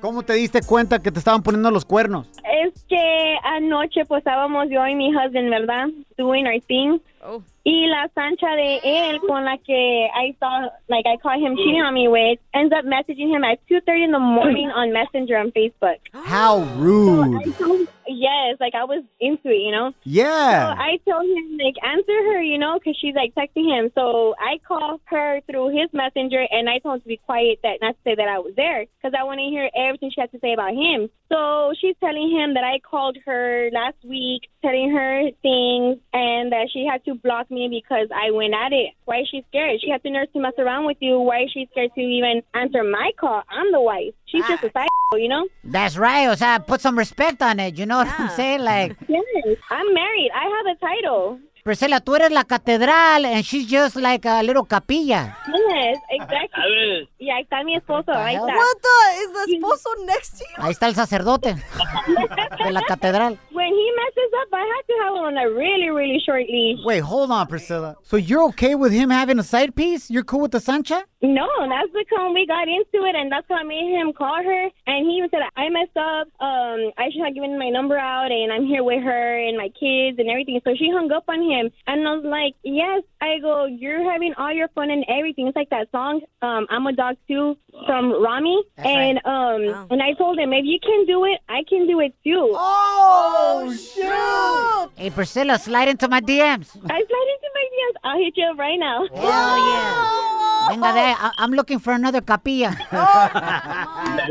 ¿Cómo 0.00 0.22
te 0.22 0.34
diste 0.34 0.62
cuenta 0.62 1.00
que 1.00 1.10
te 1.10 1.18
estaban 1.18 1.42
poniendo 1.42 1.72
los 1.72 1.84
cuernos? 1.84 2.28
Es 2.44 2.84
que 2.88 3.36
anoche 3.42 4.04
pues 4.04 4.18
estábamos 4.18 4.68
yo 4.70 4.86
y 4.86 4.94
mi 4.94 5.12
husband, 5.12 5.50
¿verdad? 5.50 5.88
Doing 6.16 6.46
our 6.46 6.60
thing. 6.68 7.00
Oh. 7.20 7.42
Y 7.64 7.86
la 7.86 8.08
Sancha 8.14 8.54
de 8.54 8.80
él 8.84 9.20
con 9.26 9.44
la 9.44 9.58
que 9.58 10.08
I 10.14 10.36
saw, 10.38 10.70
like 10.86 11.08
I 11.08 11.16
caught 11.20 11.40
him 11.40 11.56
cheating 11.56 11.82
on 11.82 11.94
me 11.94 12.06
with, 12.06 12.38
ends 12.54 12.72
up 12.72 12.84
messaging 12.84 13.28
him 13.28 13.42
at 13.42 13.58
2.30 13.68 14.04
in 14.04 14.12
the 14.12 14.20
morning 14.20 14.70
on 14.70 14.92
Messenger 14.92 15.36
on 15.36 15.50
Facebook. 15.50 15.98
How 16.12 16.60
rude. 16.78 17.40
I 17.44 17.50
told, 17.58 17.88
yes, 18.06 18.56
like 18.60 18.74
I 18.74 18.84
was 18.84 19.04
into 19.20 19.48
it, 19.48 19.62
you 19.62 19.70
know? 19.72 19.92
Yeah. 20.04 20.74
So 20.74 20.80
I 20.80 20.98
told 21.08 21.24
him, 21.24 21.58
like, 21.58 21.74
answer 21.82 22.18
her, 22.32 22.42
you 22.42 22.58
know, 22.58 22.78
because 22.78 22.96
she's 23.00 23.14
like 23.14 23.34
texting 23.34 23.66
him. 23.66 23.90
So 23.94 24.34
I 24.38 24.58
called 24.66 25.00
her 25.06 25.40
through 25.50 25.70
his 25.78 25.88
messenger 25.92 26.44
and 26.50 26.68
I 26.68 26.78
told 26.78 26.96
him 26.96 27.00
to 27.02 27.08
be 27.08 27.16
quiet, 27.16 27.60
that 27.62 27.78
not 27.80 27.92
to 27.92 28.00
say 28.04 28.14
that 28.14 28.28
I 28.28 28.38
was 28.38 28.54
there, 28.56 28.86
because 28.96 29.14
I 29.18 29.24
want 29.24 29.38
to 29.38 29.44
hear 29.44 29.68
everything 29.76 30.10
she 30.14 30.20
has 30.20 30.30
to 30.30 30.38
say 30.40 30.52
about 30.52 30.74
him. 30.74 31.08
So 31.30 31.72
she's 31.80 31.96
telling 32.00 32.30
him 32.30 32.54
that 32.54 32.64
I 32.64 32.78
called 32.78 33.16
her 33.24 33.70
last 33.72 33.96
week, 34.04 34.42
telling 34.60 34.90
her 34.90 35.30
things, 35.40 35.98
and 36.12 36.52
that 36.52 36.68
she 36.72 36.86
had 36.86 37.04
to 37.06 37.14
block 37.14 37.50
me 37.50 37.68
because 37.70 38.08
I 38.14 38.30
went 38.30 38.54
at 38.54 38.72
it. 38.72 38.90
Why 39.04 39.20
is 39.20 39.28
she 39.30 39.44
scared? 39.48 39.80
She 39.80 39.90
had 39.90 40.02
the 40.02 40.10
nerve 40.10 40.32
to 40.32 40.40
mess 40.40 40.52
around 40.58 40.84
with 40.86 40.98
you. 41.00 41.18
Why 41.18 41.44
is 41.44 41.50
she 41.52 41.68
scared 41.70 41.90
to 41.94 42.00
even 42.00 42.42
answer 42.54 42.84
my 42.84 43.12
call? 43.18 43.42
I'm 43.48 43.72
the 43.72 43.80
wife. 43.80 44.14
She's 44.32 44.46
just 44.46 44.64
a 44.64 44.70
you 45.18 45.28
know? 45.28 45.46
That's 45.62 45.96
right. 45.96 46.26
O 46.28 46.34
sea, 46.34 46.58
put 46.58 46.80
some 46.80 46.96
respect 46.96 47.42
on 47.42 47.60
it. 47.60 47.76
You 47.78 47.86
know 47.86 47.98
what 47.98 48.08
I'm 48.18 48.30
saying? 48.30 48.60
Like, 48.60 48.96
Yes. 49.08 49.24
I'm 49.70 49.92
married. 49.92 50.30
I 50.34 50.44
have 50.44 50.76
a 50.76 50.80
title. 50.80 51.38
Priscilla, 51.62 52.00
tú 52.00 52.16
eres 52.16 52.32
la 52.32 52.42
catedral 52.42 53.24
and 53.24 53.44
she's 53.44 53.68
just 53.68 53.94
like 53.94 54.26
a 54.26 54.42
little 54.42 54.64
capilla. 54.64 55.38
Yes, 55.46 55.96
exactly. 56.10 57.08
Y 57.20 57.30
ahí 57.30 57.42
está 57.42 57.62
mi 57.62 57.76
esposo, 57.76 58.10
ahí 58.12 58.34
está. 58.34 58.46
What 58.46 58.78
the? 58.82 59.22
Is 59.22 59.32
the 59.32 59.56
esposo 59.56 59.88
next 60.04 60.38
to 60.38 60.44
you? 60.44 60.56
Ahí 60.64 60.72
está 60.72 60.88
el 60.88 60.96
sacerdote 60.96 61.54
de 61.54 62.72
la 62.72 62.82
catedral. 62.82 63.38
When 63.52 63.72
he 63.72 63.92
messes 63.94 64.32
up, 64.42 64.52
I 64.52 64.64
have 64.74 64.86
to 64.86 64.94
have 65.04 65.14
him 65.14 65.22
on 65.22 65.38
a 65.38 65.48
really, 65.54 65.90
really 65.90 66.20
short 66.26 66.48
leash. 66.48 66.80
Wait, 66.84 66.98
hold 66.98 67.30
on, 67.30 67.46
Priscilla. 67.46 67.96
So 68.02 68.16
you're 68.16 68.42
okay 68.48 68.74
with 68.74 68.90
him 68.90 69.10
having 69.10 69.38
a 69.38 69.44
side 69.44 69.76
piece? 69.76 70.10
You're 70.10 70.24
cool 70.24 70.40
with 70.40 70.50
the 70.50 70.58
Sancha? 70.58 71.04
No, 71.22 71.46
that's 71.68 71.92
because 71.94 72.32
we 72.34 72.44
got 72.44 72.66
into 72.66 73.06
it, 73.06 73.14
and 73.14 73.30
that's 73.30 73.48
what 73.48 73.64
made 73.64 73.88
him 73.88 74.12
call 74.12 74.42
her. 74.42 74.68
And 74.88 75.06
he 75.06 75.18
even 75.18 75.30
said, 75.30 75.42
I 75.54 75.68
messed 75.68 75.96
up. 75.96 76.26
Um, 76.40 76.90
I 76.98 77.10
should 77.12 77.22
have 77.22 77.34
given 77.34 77.56
my 77.56 77.70
number 77.70 77.96
out, 77.96 78.32
and 78.32 78.52
I'm 78.52 78.66
here 78.66 78.82
with 78.82 79.00
her 79.04 79.38
and 79.38 79.56
my 79.56 79.68
kids 79.78 80.18
and 80.18 80.28
everything. 80.28 80.60
So 80.64 80.74
she 80.74 80.90
hung 80.90 81.12
up 81.12 81.22
on 81.28 81.40
him. 81.40 81.51
And 81.52 82.08
I 82.08 82.14
was 82.16 82.24
like, 82.24 82.54
yes. 82.64 83.02
I 83.20 83.38
go, 83.40 83.66
you're 83.66 84.02
having 84.10 84.34
all 84.36 84.52
your 84.52 84.68
fun 84.74 84.90
and 84.90 85.04
everything. 85.08 85.46
It's 85.46 85.54
like 85.56 85.70
that 85.70 85.88
song, 85.92 86.20
um, 86.42 86.66
I'm 86.70 86.84
a 86.86 86.92
Dog 86.92 87.16
Too, 87.28 87.56
from 87.86 88.10
Rami. 88.22 88.62
and 88.78 89.18
um, 89.24 89.86
and 89.90 90.02
I 90.02 90.12
told 90.14 90.38
him, 90.38 90.52
if 90.52 90.64
you 90.64 90.78
can 90.82 91.06
do 91.06 91.24
it, 91.24 91.38
I 91.48 91.62
can 91.68 91.86
do 91.86 92.00
it 92.00 92.12
too. 92.24 92.50
Oh, 92.56 93.72
shoot! 93.72 94.90
Hey, 95.00 95.10
Priscilla, 95.10 95.58
slide 95.58 95.88
into 95.88 96.08
my 96.08 96.20
DMs. 96.20 96.68
I 96.84 96.98
slide 97.10 97.28
into 97.34 97.48
my 97.54 97.66
DMs. 97.72 97.96
I'll 98.04 98.18
hit 98.18 98.34
you 98.36 98.46
up 98.50 98.58
right 98.58 98.78
now. 98.78 99.06
Hell 99.14 99.58
yeah. 99.70 100.18
Venga 100.68 100.92
de. 100.92 101.00
I- 101.26 101.32
I'm 101.38 101.50
looking 101.52 101.78
for 101.78 101.92
another 101.92 102.20
capilla. 102.20 102.70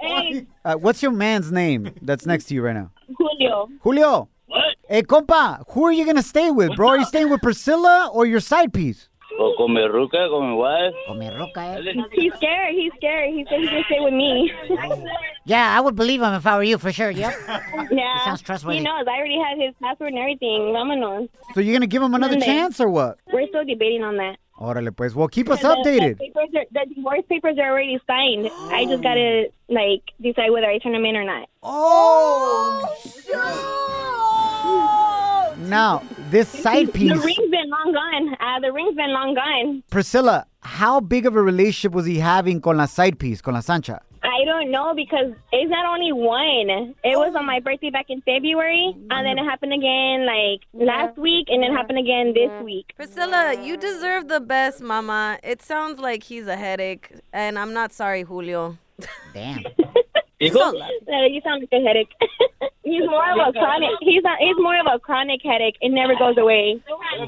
Hey, 0.00 0.46
Uh, 0.64 0.74
what's 0.76 1.02
your 1.02 1.12
man's 1.12 1.50
name 1.50 1.90
that's 2.02 2.26
next 2.26 2.44
to 2.46 2.54
you 2.54 2.62
right 2.62 2.74
now? 2.74 2.90
Julio. 3.18 3.68
Julio. 3.80 4.28
What? 4.52 4.76
Hey, 4.88 5.02
compa, 5.02 5.64
who 5.70 5.84
are 5.86 5.92
you 5.92 6.04
going 6.04 6.16
to 6.16 6.22
stay 6.22 6.50
with, 6.50 6.76
bro? 6.76 6.90
Are 6.90 6.98
you 6.98 7.06
staying 7.06 7.30
with 7.30 7.40
Priscilla 7.40 8.10
or 8.12 8.26
your 8.26 8.40
side 8.40 8.72
piece? 8.74 9.08
O 9.40 9.54
con 9.56 9.72
mi 9.72 9.80
ruca, 9.80 10.28
con 10.28 10.50
mi 10.50 10.56
wife. 10.56 10.94
Con 11.06 11.18
mi 11.18 11.30
roca, 11.30 11.60
eh. 11.78 11.92
He's 12.12 12.34
scared. 12.34 12.74
He's 12.74 12.92
scared. 12.96 13.30
He 13.32 13.46
said 13.48 13.60
he's 13.60 13.70
gonna 13.70 13.84
stay 13.84 14.00
with 14.00 14.12
me. 14.12 14.52
Yeah, 15.44 15.76
I 15.76 15.80
would 15.80 15.96
believe 15.96 16.22
him 16.22 16.34
if 16.34 16.46
I 16.46 16.56
were 16.56 16.62
you, 16.62 16.78
for 16.78 16.92
sure. 16.92 17.10
Yep. 17.10 17.34
yeah. 17.90 18.24
sounds 18.24 18.42
trustworthy. 18.42 18.78
He 18.78 18.84
knows. 18.84 19.06
I 19.08 19.16
already 19.16 19.40
have 19.42 19.58
his 19.58 19.74
password 19.82 20.10
and 20.12 20.18
everything. 20.18 20.70
Vámonos. 20.72 21.28
So 21.54 21.60
you're 21.60 21.72
going 21.72 21.80
to 21.80 21.88
give 21.88 22.00
him 22.00 22.14
another 22.14 22.34
Monday. 22.34 22.46
chance 22.46 22.78
or 22.78 22.88
what? 22.88 23.18
We're 23.32 23.48
still 23.48 23.64
debating 23.64 24.04
on 24.04 24.18
that. 24.18 24.36
Órale, 24.60 24.94
pues. 24.96 25.16
Well, 25.16 25.26
keep 25.26 25.50
us 25.50 25.60
The- 25.62 25.68
updated. 25.74 26.18
The, 26.18 26.26
papers 26.30 26.48
are, 26.54 26.64
the 26.70 26.94
divorce 26.94 27.22
papers 27.28 27.58
are 27.58 27.70
already 27.72 27.98
signed. 28.06 28.50
I 28.72 28.84
just 28.84 29.02
gotta 29.02 29.46
like 29.68 30.02
decide 30.20 30.50
whether 30.50 30.66
I 30.68 30.78
turn 30.78 30.92
them 30.92 31.04
in 31.06 31.16
or 31.16 31.24
not. 31.24 31.48
Oh, 31.64 32.86
Now, 35.68 36.02
this 36.30 36.48
side 36.48 36.92
piece. 36.92 37.12
The 37.12 37.18
ring's 37.18 37.50
been 37.50 37.70
long 37.70 37.92
gone. 37.92 38.36
Uh, 38.40 38.60
the 38.60 38.72
ring's 38.72 38.96
been 38.96 39.12
long 39.12 39.34
gone. 39.34 39.82
Priscilla, 39.90 40.46
how 40.60 41.00
big 41.00 41.26
of 41.26 41.36
a 41.36 41.42
relationship 41.42 41.92
was 41.92 42.06
he 42.06 42.18
having 42.18 42.60
con 42.60 42.76
la 42.76 42.86
side 42.86 43.18
piece, 43.18 43.40
con 43.40 43.54
la 43.54 43.60
Sancha? 43.60 44.00
I 44.24 44.44
don't 44.44 44.70
know 44.70 44.94
because 44.94 45.32
it's 45.52 45.70
not 45.70 45.84
only 45.84 46.12
one. 46.12 46.94
It 47.02 47.16
was 47.16 47.34
on 47.34 47.44
my 47.44 47.58
birthday 47.58 47.90
back 47.90 48.06
in 48.08 48.20
February, 48.22 48.94
and 49.10 49.26
then 49.26 49.38
it 49.38 49.44
happened 49.44 49.72
again 49.72 50.26
like 50.26 50.60
last 50.72 51.18
week, 51.18 51.48
and 51.48 51.62
then 51.62 51.72
happened 51.72 51.98
again 51.98 52.32
this 52.32 52.50
week. 52.62 52.92
Priscilla, 52.96 53.60
you 53.60 53.76
deserve 53.76 54.28
the 54.28 54.40
best, 54.40 54.80
mama. 54.80 55.38
It 55.42 55.60
sounds 55.60 55.98
like 55.98 56.22
he's 56.22 56.46
a 56.46 56.56
headache, 56.56 57.10
and 57.32 57.58
I'm 57.58 57.72
not 57.72 57.92
sorry, 57.92 58.22
Julio. 58.22 58.78
Damn. 59.34 59.64
Uh, 60.50 61.26
you 61.26 61.40
sound 61.42 61.62
like 61.62 61.68
a 61.72 61.86
headache. 61.86 62.08
he's 62.84 63.02
more 63.06 63.30
of 63.32 63.38
a 63.48 63.52
chronic. 63.52 63.90
He's 64.00 64.22
not. 64.22 64.38
He's 64.38 64.56
more 64.58 64.78
of 64.80 64.86
a 64.92 64.98
chronic 64.98 65.40
headache. 65.44 65.76
It 65.80 65.90
never 65.90 66.14
goes 66.16 66.36
away. 66.36 66.80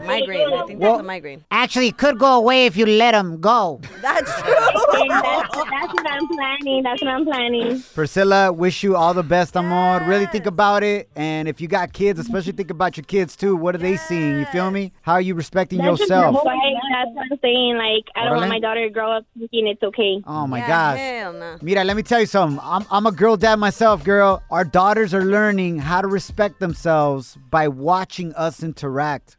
Migraine. 0.05 0.53
I 0.53 0.67
think 0.67 0.81
that's 0.81 1.01
a 1.01 1.03
migraine. 1.03 1.45
Actually, 1.51 1.89
it 1.89 1.97
could 1.99 2.19
go 2.19 2.37
away 2.37 2.67
if 2.67 2.77
you 2.77 2.87
let 2.87 3.15
him 3.15 3.41
go. 3.41 3.81
That's 4.01 4.31
true. 4.43 4.55
that's, 5.09 5.55
that's 5.55 5.95
what 5.95 6.11
I'm 6.11 6.29
planning. 6.29 6.83
That's 6.83 7.01
what 7.03 7.11
I'm 7.11 7.25
planning. 7.25 7.83
Priscilla, 7.95 8.53
wish 8.53 8.83
you 8.83 8.97
all 8.97 9.15
the 9.15 9.23
best, 9.23 9.57
amor. 9.57 10.05
Really 10.07 10.27
think 10.27 10.47
about 10.47 10.83
it. 10.83 11.09
And 11.17 11.49
if 11.49 11.61
you 11.61 11.69
got 11.69 11.93
kids, 11.93 12.19
especially 12.21 12.53
think 12.53 12.71
about 12.71 12.97
your 12.97 13.05
kids 13.05 13.35
too. 13.37 13.57
What 13.57 13.75
are 13.75 13.79
they 13.79 13.97
seeing? 13.97 14.39
You 14.39 14.45
feel 14.47 14.71
me? 14.71 14.93
How 15.03 15.15
are 15.15 15.21
you 15.21 15.35
respecting 15.35 15.79
That's 15.79 16.01
yourself? 16.01 16.35
why- 16.45 16.57
That's 16.93 17.11
what 17.15 17.27
I'm 17.33 17.39
saying. 17.41 17.77
Like 17.77 18.05
I 18.15 18.25
don't 18.25 18.35
Órale. 18.35 18.37
want 18.41 18.49
my 18.51 18.61
daughter 18.61 18.85
to 18.87 18.91
grow 18.91 19.13
up 19.13 19.25
thinking 19.39 19.67
it's 19.69 19.83
okay. 19.83 20.23
Oh 20.27 20.47
my 20.47 20.59
Yeah, 20.59 20.67
gosh. 20.69 20.99
hell 20.99 21.33
no. 21.33 21.59
Mira, 21.63 21.85
let 21.85 21.97
me 21.97 22.03
tell 22.03 22.21
you 22.21 22.27
something. 22.27 22.59
I'm, 22.63 22.85
I'm 22.91 23.04
a 23.07 23.13
girl 23.13 23.37
dad 23.37 23.57
myself, 23.57 24.05
girl. 24.05 24.43
Our 24.51 24.65
daughters 24.65 25.13
are 25.15 25.25
learning 25.25 25.79
how 25.79 26.01
to 26.01 26.09
respect 26.09 26.61
themselves 26.61 27.37
by 27.51 27.69
watching 27.69 28.35
us 28.35 28.63
interact 28.63 29.37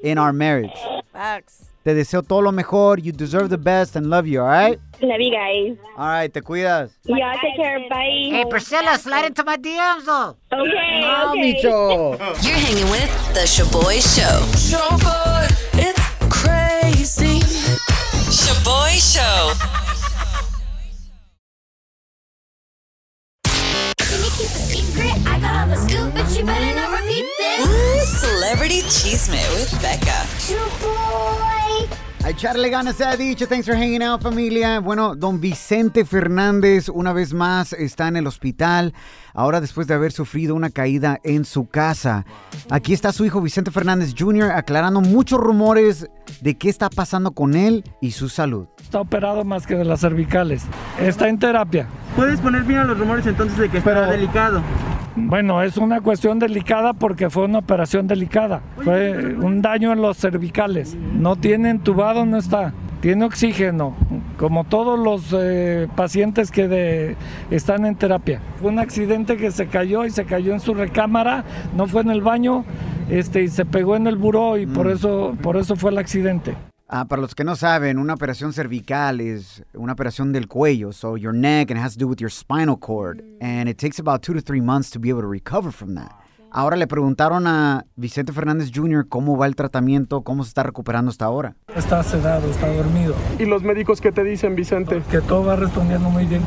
in 0.00 0.18
our 0.18 0.32
marriage. 0.32 0.76
Facts. 1.12 1.64
Te 1.84 1.94
deseo 1.94 2.26
todo 2.26 2.40
lo 2.40 2.50
mejor. 2.50 2.98
You 2.98 3.12
deserve 3.12 3.48
the 3.48 3.58
best 3.58 3.94
and 3.94 4.10
love 4.10 4.26
you, 4.26 4.40
all 4.40 4.48
right? 4.48 4.78
Love 5.00 5.20
you 5.20 5.30
guys. 5.30 5.76
All 5.96 6.08
right, 6.08 6.32
te 6.34 6.40
cuidas. 6.40 6.90
Y'all 7.04 7.38
take 7.40 7.54
care. 7.56 7.78
Bye. 7.88 8.28
Hey, 8.32 8.44
Priscilla, 8.50 8.98
slide 8.98 9.26
into 9.26 9.44
my 9.44 9.56
DMs, 9.56 10.04
though. 10.04 10.36
Okay. 10.52 11.00
No, 11.00 11.30
okay. 11.30 11.54
Micho. 11.54 12.18
You're 12.42 12.56
hanging 12.56 12.90
with 12.90 13.34
The 13.34 13.46
Shoboy 13.46 14.02
Show. 14.02 14.42
Shoboy, 14.58 15.46
it's 15.74 16.02
crazy. 16.28 17.38
Shoboy 18.30 18.98
Show. 18.98 19.85
Ooh, 27.60 28.00
Celebrity 28.04 28.82
Cheesemate 28.82 29.48
with 29.54 29.72
Becca. 29.80 31.55
A 32.26 32.30
echarle 32.30 32.70
ganas 32.70 32.96
se 32.96 33.04
ha 33.04 33.16
dicho. 33.16 33.46
Thanks 33.46 33.66
for 33.66 33.76
hanging 33.76 34.02
out, 34.02 34.20
familia. 34.20 34.80
Bueno, 34.80 35.14
don 35.14 35.40
Vicente 35.40 36.04
Fernández 36.04 36.88
una 36.88 37.12
vez 37.12 37.32
más 37.32 37.72
está 37.72 38.08
en 38.08 38.16
el 38.16 38.26
hospital. 38.26 38.94
Ahora 39.32 39.60
después 39.60 39.86
de 39.86 39.94
haber 39.94 40.10
sufrido 40.10 40.56
una 40.56 40.70
caída 40.70 41.20
en 41.22 41.44
su 41.44 41.68
casa. 41.68 42.26
Aquí 42.68 42.92
está 42.94 43.12
su 43.12 43.24
hijo 43.24 43.40
Vicente 43.40 43.70
Fernández 43.70 44.12
Jr. 44.18 44.50
aclarando 44.50 45.00
muchos 45.00 45.38
rumores 45.38 46.10
de 46.40 46.56
qué 46.56 46.68
está 46.68 46.90
pasando 46.90 47.30
con 47.30 47.54
él 47.54 47.84
y 48.00 48.10
su 48.10 48.28
salud. 48.28 48.66
Está 48.82 49.02
operado 49.02 49.44
más 49.44 49.64
que 49.64 49.76
de 49.76 49.84
las 49.84 50.00
cervicales. 50.00 50.64
Está 50.98 51.28
en 51.28 51.38
terapia. 51.38 51.86
¿Puedes 52.16 52.40
poner 52.40 52.64
fin 52.64 52.78
a 52.78 52.84
los 52.84 52.98
rumores 52.98 53.24
entonces 53.28 53.56
de 53.56 53.68
que 53.68 53.78
está 53.78 54.10
delicado? 54.10 54.62
Bueno, 55.16 55.62
es 55.62 55.76
una 55.78 56.00
cuestión 56.02 56.38
delicada 56.38 56.92
porque 56.92 57.30
fue 57.30 57.44
una 57.46 57.58
operación 57.58 58.06
delicada. 58.06 58.60
Fue 58.84 59.34
un 59.34 59.62
daño 59.62 59.92
en 59.92 60.02
los 60.02 60.18
cervicales. 60.18 60.94
No 60.94 61.36
tiene 61.36 61.70
entubado, 61.70 62.26
no 62.26 62.36
está. 62.36 62.74
Tiene 63.00 63.24
oxígeno, 63.24 63.94
como 64.38 64.64
todos 64.64 64.98
los 64.98 65.34
eh, 65.38 65.86
pacientes 65.96 66.50
que 66.50 66.66
de- 66.68 67.16
están 67.50 67.84
en 67.86 67.94
terapia. 67.94 68.40
Fue 68.60 68.70
un 68.70 68.78
accidente 68.78 69.36
que 69.36 69.50
se 69.50 69.66
cayó 69.68 70.04
y 70.04 70.10
se 70.10 70.24
cayó 70.24 70.52
en 70.52 70.60
su 70.60 70.74
recámara, 70.74 71.44
no 71.76 71.86
fue 71.86 72.00
en 72.02 72.10
el 72.10 72.20
baño, 72.22 72.64
este, 73.08 73.42
y 73.42 73.48
se 73.48 73.64
pegó 73.64 73.96
en 73.96 74.06
el 74.06 74.16
buró 74.16 74.58
y 74.58 74.66
por 74.66 74.88
eso, 74.88 75.36
por 75.42 75.56
eso 75.56 75.76
fue 75.76 75.90
el 75.92 75.98
accidente. 75.98 76.54
Ah, 76.88 77.04
para 77.06 77.20
los 77.20 77.34
que 77.34 77.42
no 77.42 77.56
saben, 77.56 77.98
una 77.98 78.14
operación 78.14 78.52
cervical 78.52 79.20
es 79.20 79.60
una 79.74 79.94
operación 79.94 80.32
del 80.32 80.46
cuello, 80.46 80.92
so 80.92 81.16
your 81.16 81.34
neck, 81.34 81.68
and 81.68 81.80
it 81.80 81.82
has 81.82 81.94
to 81.94 81.98
do 81.98 82.06
with 82.06 82.20
your 82.20 82.30
spinal 82.30 82.76
cord, 82.76 83.24
and 83.40 83.68
it 83.68 83.76
takes 83.76 83.98
about 83.98 84.22
two 84.22 84.32
to 84.32 84.40
three 84.40 84.60
months 84.60 84.88
to 84.90 85.00
be 85.00 85.08
able 85.08 85.20
to 85.20 85.26
recover 85.26 85.72
from 85.72 85.96
that. 85.96 86.14
Ahora 86.50 86.76
le 86.76 86.86
preguntaron 86.86 87.46
a 87.46 87.84
Vicente 87.96 88.32
Fernández 88.32 88.70
Jr. 88.74 89.06
cómo 89.08 89.36
va 89.36 89.46
el 89.46 89.56
tratamiento, 89.56 90.22
cómo 90.22 90.44
se 90.44 90.48
está 90.48 90.62
recuperando 90.62 91.10
hasta 91.10 91.24
ahora. 91.24 91.54
Está 91.74 92.02
sedado, 92.02 92.50
está 92.50 92.72
dormido. 92.72 93.14
¿Y 93.38 93.44
los 93.44 93.62
médicos 93.62 94.00
qué 94.00 94.12
te 94.12 94.24
dicen, 94.24 94.54
Vicente? 94.54 95.02
Que 95.10 95.20
todo 95.20 95.44
va 95.44 95.56
respondiendo 95.56 96.08
muy 96.08 96.24
bien. 96.24 96.42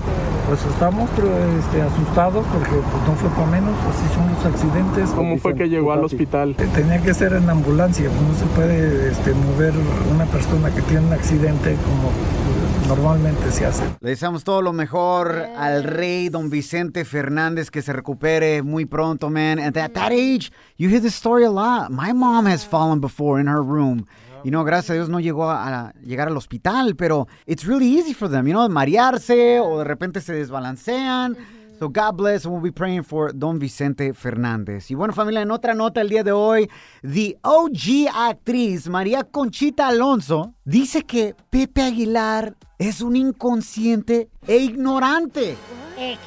Pues 0.47 0.65
estamos 0.65 1.09
pero, 1.15 1.27
este, 1.59 1.81
asustados 1.81 2.45
porque 2.47 2.71
pues, 2.71 3.03
no 3.07 3.13
fue 3.15 3.29
para 3.29 3.47
menos, 3.47 3.75
así 3.87 4.15
son 4.15 4.33
los 4.33 4.45
accidentes. 4.45 5.09
¿Cómo 5.11 5.37
fue 5.37 5.53
que 5.53 5.69
llegó 5.69 5.91
al 5.91 6.03
hospital? 6.03 6.55
Tenía 6.55 7.01
que 7.01 7.13
ser 7.13 7.33
en 7.33 7.49
ambulancia, 7.49 8.09
no 8.09 8.33
se 8.35 8.45
puede 8.55 9.11
este, 9.11 9.33
mover 9.33 9.73
una 10.11 10.25
persona 10.25 10.71
que 10.71 10.81
tiene 10.81 11.05
un 11.05 11.13
accidente 11.13 11.75
como 11.75 12.09
pues, 12.09 12.58
normalmente 12.89 13.51
se 13.51 13.67
hace. 13.67 13.83
Le 14.01 14.09
deseamos 14.09 14.43
todo 14.43 14.63
lo 14.63 14.73
mejor 14.73 15.45
al 15.55 15.83
rey 15.83 16.29
don 16.29 16.49
Vicente 16.49 17.05
Fernández, 17.05 17.69
que 17.69 17.83
se 17.83 17.93
recupere 17.93 18.63
muy 18.63 18.85
pronto, 18.85 19.29
man. 19.29 19.59
And 19.59 19.77
at 19.77 19.93
that 19.93 20.11
age, 20.11 20.51
you 20.75 20.89
hear 20.89 20.99
this 20.99 21.13
story 21.13 21.43
a 21.43 21.51
lot. 21.51 21.91
My 21.91 22.13
mom 22.13 22.47
has 22.47 22.65
fallen 22.65 22.99
before 22.99 23.39
in 23.39 23.47
her 23.47 23.61
room. 23.61 24.07
You 24.43 24.49
know, 24.49 24.63
gracias 24.63 24.89
a 24.89 24.93
Dios 24.93 25.09
no 25.09 25.19
llegó 25.19 25.51
a, 25.51 25.89
a 25.89 25.93
llegar 26.01 26.29
al 26.29 26.37
hospital, 26.37 26.95
pero 26.95 27.27
it's 27.45 27.65
really 27.65 27.87
easy 27.87 28.15
for 28.15 28.27
them, 28.27 28.47
you 28.47 28.53
know, 28.53 28.67
marearse 28.69 29.59
o 29.59 29.77
de 29.77 29.83
repente 29.83 30.19
se 30.21 30.33
desbalancean. 30.33 31.37
So 31.79 31.87
God 31.87 32.17
bless, 32.17 32.43
and 32.43 32.53
we'll 32.53 32.61
be 32.61 32.71
praying 32.71 33.03
for 33.03 33.31
Don 33.31 33.57
Vicente 33.57 34.13
Fernández. 34.13 34.91
Y 34.91 34.95
bueno, 34.95 35.13
familia, 35.13 35.41
en 35.41 35.51
otra 35.51 35.73
nota 35.73 36.01
el 36.01 36.09
día 36.09 36.25
de 36.25 36.33
hoy, 36.33 36.69
the 37.01 37.37
OG 37.41 38.09
actriz 38.13 38.89
María 38.89 39.23
Conchita 39.23 39.87
Alonso 39.87 40.53
dice 40.65 41.03
que 41.03 41.35
Pepe 41.49 41.81
Aguilar 41.81 42.57
es 42.77 42.99
un 42.99 43.15
inconsciente 43.15 44.29
e 44.45 44.57
ignorante 44.57 45.55
Eh, 46.01 46.17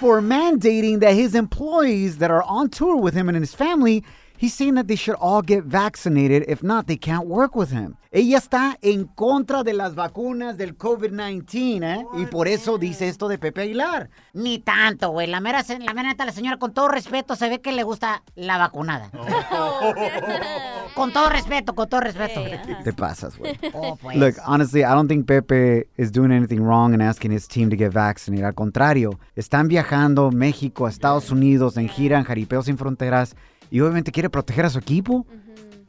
for 0.00 0.22
mandating 0.22 1.00
that 1.00 1.12
his 1.12 1.34
employees 1.34 2.16
that 2.18 2.30
are 2.30 2.42
on 2.44 2.70
tour 2.70 2.96
with 2.96 3.12
him 3.12 3.28
and 3.28 3.36
his 3.36 3.54
family, 3.54 4.02
he's 4.42 4.52
saying 4.52 4.74
that 4.74 4.88
they 4.88 4.96
should 4.96 5.16
all 5.20 5.40
get 5.40 5.62
vaccinated. 5.64 6.44
If 6.48 6.62
not, 6.62 6.86
they 6.86 6.96
can't 6.96 7.26
work 7.26 7.54
with 7.54 7.70
him. 7.70 7.96
Ella 8.10 8.38
está 8.38 8.76
en 8.82 9.06
contra 9.06 9.62
de 9.62 9.72
las 9.72 9.94
vacunas 9.94 10.58
del 10.58 10.76
COVID-19, 10.76 11.82
¿eh? 11.82 12.04
Y 12.18 12.26
por 12.26 12.46
eso 12.46 12.76
dice 12.76 13.08
esto 13.08 13.26
de 13.28 13.38
Pepe 13.38 13.62
Aguilar. 13.62 14.10
Ni 14.34 14.58
tanto, 14.58 15.10
güey. 15.10 15.28
La 15.28 15.40
mera, 15.40 15.64
la 15.78 15.94
mera 15.94 16.10
neta, 16.10 16.26
la 16.26 16.32
señora, 16.32 16.58
con 16.58 16.74
todo 16.74 16.88
respeto, 16.88 17.36
se 17.36 17.48
ve 17.48 17.60
que 17.60 17.72
le 17.72 17.84
gusta 17.84 18.22
la 18.34 18.58
vacunada. 18.58 19.10
con 20.94 21.12
todo 21.12 21.30
respeto, 21.30 21.74
con 21.74 21.88
todo 21.88 22.00
respeto. 22.00 22.42
Te 22.84 22.92
pasas, 22.92 23.38
güey. 23.38 23.58
Oh, 23.74 23.96
pues. 23.96 24.16
Look, 24.18 24.34
honestly, 24.46 24.82
I 24.82 24.92
don't 24.92 25.08
think 25.08 25.26
Pepe 25.26 25.88
is 25.96 26.12
doing 26.12 26.30
anything 26.30 26.60
wrong 26.60 26.92
in 26.92 27.00
asking 27.00 27.32
his 27.32 27.48
team 27.48 27.70
to 27.70 27.76
get 27.76 27.92
vaccinated. 27.92 28.44
Al 28.44 28.54
contrario, 28.54 29.18
están 29.34 29.68
viajando 29.68 30.30
México 30.30 30.84
a 30.84 30.90
Estados 30.90 31.30
Unidos 31.30 31.78
en 31.78 31.88
gira 31.88 32.18
en 32.18 32.24
Jaripeo 32.24 32.62
Sin 32.62 32.76
Fronteras 32.76 33.34
y 33.72 33.80
obviamente 33.80 34.12
quiere 34.12 34.28
proteger 34.28 34.66
a 34.66 34.70
su 34.70 34.78
equipo. 34.78 35.26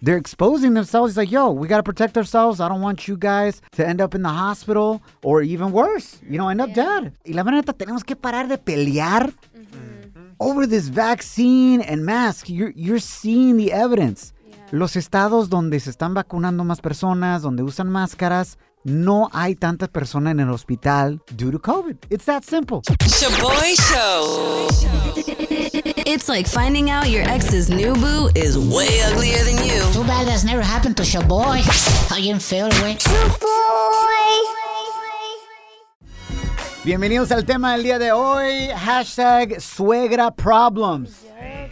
They're 0.01 0.17
exposing 0.17 0.73
themselves. 0.73 1.11
He's 1.11 1.17
like, 1.17 1.29
yo, 1.29 1.51
we 1.51 1.67
got 1.67 1.77
to 1.77 1.83
protect 1.83 2.17
ourselves. 2.17 2.61
I 2.61 2.69
don't 2.69 2.81
want 2.81 3.07
you 3.09 3.17
guys 3.17 3.61
to 3.73 3.85
end 3.85 4.01
up 4.01 4.15
in 4.15 4.21
the 4.21 4.29
hospital 4.29 5.01
or 5.21 5.41
even 5.43 5.73
worse, 5.73 6.19
you 6.27 6.37
know, 6.37 6.49
end 6.49 6.61
up 6.61 6.73
dead. 6.73 7.13
Y 7.25 7.33
la 7.33 7.43
verdad, 7.43 7.75
tenemos 7.75 8.05
que 8.05 8.15
parar 8.15 8.47
de 8.47 8.57
pelear 8.57 9.33
over 10.39 10.65
this 10.65 10.87
vaccine 10.87 11.81
and 11.81 12.05
mask. 12.05 12.49
You're, 12.49 12.73
you're 12.75 13.01
seeing 13.01 13.57
the 13.57 13.73
evidence. 13.73 14.33
Los 14.71 14.95
estados 14.95 15.49
donde 15.49 15.79
se 15.81 15.89
están 15.89 16.13
vacunando 16.13 16.63
más 16.63 16.79
personas, 16.81 17.41
donde 17.41 17.63
usan 17.63 17.89
máscaras, 17.89 18.57
no 18.83 19.29
hay 19.31 19.55
tantas 19.55 19.89
personas 19.89 20.31
en 20.31 20.41
el 20.41 20.49
hospital 20.49 21.21
due 21.35 21.51
to 21.51 21.59
COVID. 21.59 21.95
It's 22.09 22.25
that 22.25 22.43
simple. 22.43 22.81
Shaboy 22.81 23.75
Show. 23.75 24.67
It's 26.05 26.27
like 26.27 26.47
finding 26.47 26.89
out 26.89 27.09
your 27.09 27.23
ex's 27.23 27.69
new 27.69 27.93
boo 27.93 28.29
is 28.35 28.57
way 28.57 29.01
uglier 29.09 29.43
than 29.43 29.63
you. 29.65 29.81
Too 29.93 30.03
bad 30.05 30.27
that's 30.27 30.43
never 30.43 30.61
happened 30.61 30.97
to 30.97 31.03
Shaboy. 31.03 31.61
How 32.09 32.17
you 32.17 32.37
feel, 32.39 32.69
güey? 32.81 32.97
Bienvenidos 36.83 37.31
al 37.31 37.45
tema 37.45 37.71
del 37.73 37.83
día 37.83 37.97
de 37.97 38.11
hoy. 38.11 38.67
Hashtag 38.75 39.61
suegra 39.61 40.31
problems. 40.31 41.21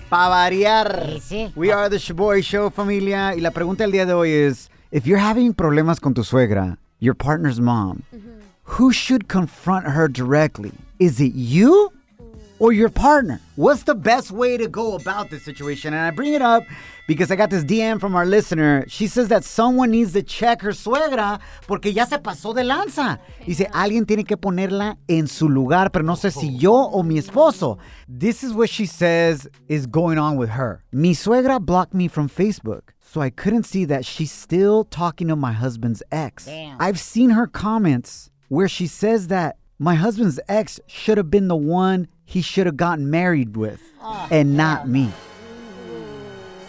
Pa' 0.10 0.30
variar. 0.30 1.20
We 1.56 1.72
are 1.72 1.90
the 1.90 1.98
Shaboy 1.98 2.42
Show, 2.42 2.70
familia. 2.72 3.36
Y 3.36 3.42
la 3.42 3.52
pregunta 3.52 3.84
del 3.84 3.92
día 3.92 4.06
de 4.06 4.14
hoy 4.14 4.32
es, 4.32 4.70
if 4.92 5.04
you're 5.06 5.22
having 5.22 5.54
problemas 5.54 6.00
con 6.00 6.14
tu 6.14 6.24
suegra, 6.24 6.78
your 7.02 7.16
partner's 7.16 7.60
mom, 7.60 8.04
mm-hmm. 8.16 8.40
who 8.64 8.94
should 8.94 9.28
confront 9.28 9.88
her 9.88 10.08
directly? 10.08 10.72
Is 11.00 11.20
it 11.20 11.34
you 11.34 11.92
mm. 12.22 12.38
or 12.60 12.72
your 12.72 12.90
partner? 12.90 13.42
What's 13.56 13.84
the 13.84 13.96
best 13.96 14.30
way 14.30 14.56
to 14.56 14.68
go 14.68 14.94
about 14.94 15.32
this 15.32 15.44
situation? 15.44 15.96
And 15.96 16.04
I 16.04 16.12
bring 16.12 16.34
it 16.34 16.44
up 16.44 16.64
because 17.08 17.32
I 17.32 17.36
got 17.36 17.50
this 17.50 17.64
DM 17.64 18.00
from 18.00 18.16
our 18.16 18.26
listener. 18.26 18.86
She 18.88 19.08
says 19.08 19.30
that 19.30 19.44
someone 19.44 19.90
needs 19.90 20.14
to 20.14 20.22
check 20.22 20.62
her 20.62 20.74
suegra 20.74 21.40
porque 21.68 21.92
ya 21.92 22.06
se 22.06 22.18
pasó 22.20 22.54
de 22.54 22.64
lanza. 22.64 23.20
Dice, 23.48 23.68
alguien 23.74 24.06
tiene 24.06 24.24
que 24.24 24.38
ponerla 24.38 24.96
en 25.10 25.26
su 25.26 25.50
lugar, 25.50 25.90
pero 25.90 26.06
no 26.06 26.14
sé 26.14 26.32
si 26.32 26.56
yo 26.56 26.72
o 26.72 27.02
mi 27.02 27.18
esposo. 27.18 27.80
This 28.08 28.44
is 28.44 28.54
what 28.54 28.70
she 28.70 28.86
says 28.86 29.48
is 29.68 29.88
going 29.88 30.20
on 30.20 30.38
with 30.38 30.52
her. 30.52 30.84
Mi 30.92 31.16
suegra 31.16 31.60
blocked 31.60 31.96
me 31.96 32.08
from 32.08 32.30
Facebook. 32.30 32.94
So 33.12 33.20
I 33.20 33.30
couldn't 33.30 33.64
see 33.64 33.84
that 33.92 34.06
she's 34.06 34.32
still 34.32 34.86
talking 34.86 35.28
to 35.28 35.36
my 35.36 35.52
husband's 35.52 36.02
ex. 36.14 36.48
I've 36.80 36.98
seen 36.98 37.32
her 37.32 37.46
comments 37.46 38.30
where 38.48 38.70
she 38.70 38.88
says 38.88 39.28
that 39.28 39.58
my 39.78 39.96
husband's 39.96 40.40
ex 40.48 40.80
should 40.88 41.18
have 41.18 41.30
been 41.30 41.50
the 41.50 41.58
one 41.58 42.08
he 42.24 42.42
should 42.42 42.68
have 42.68 42.78
gotten 42.78 43.10
married 43.10 43.58
with 43.58 43.82
oh, 44.02 44.30
and 44.32 44.56
not 44.56 44.88
me. 44.88 45.12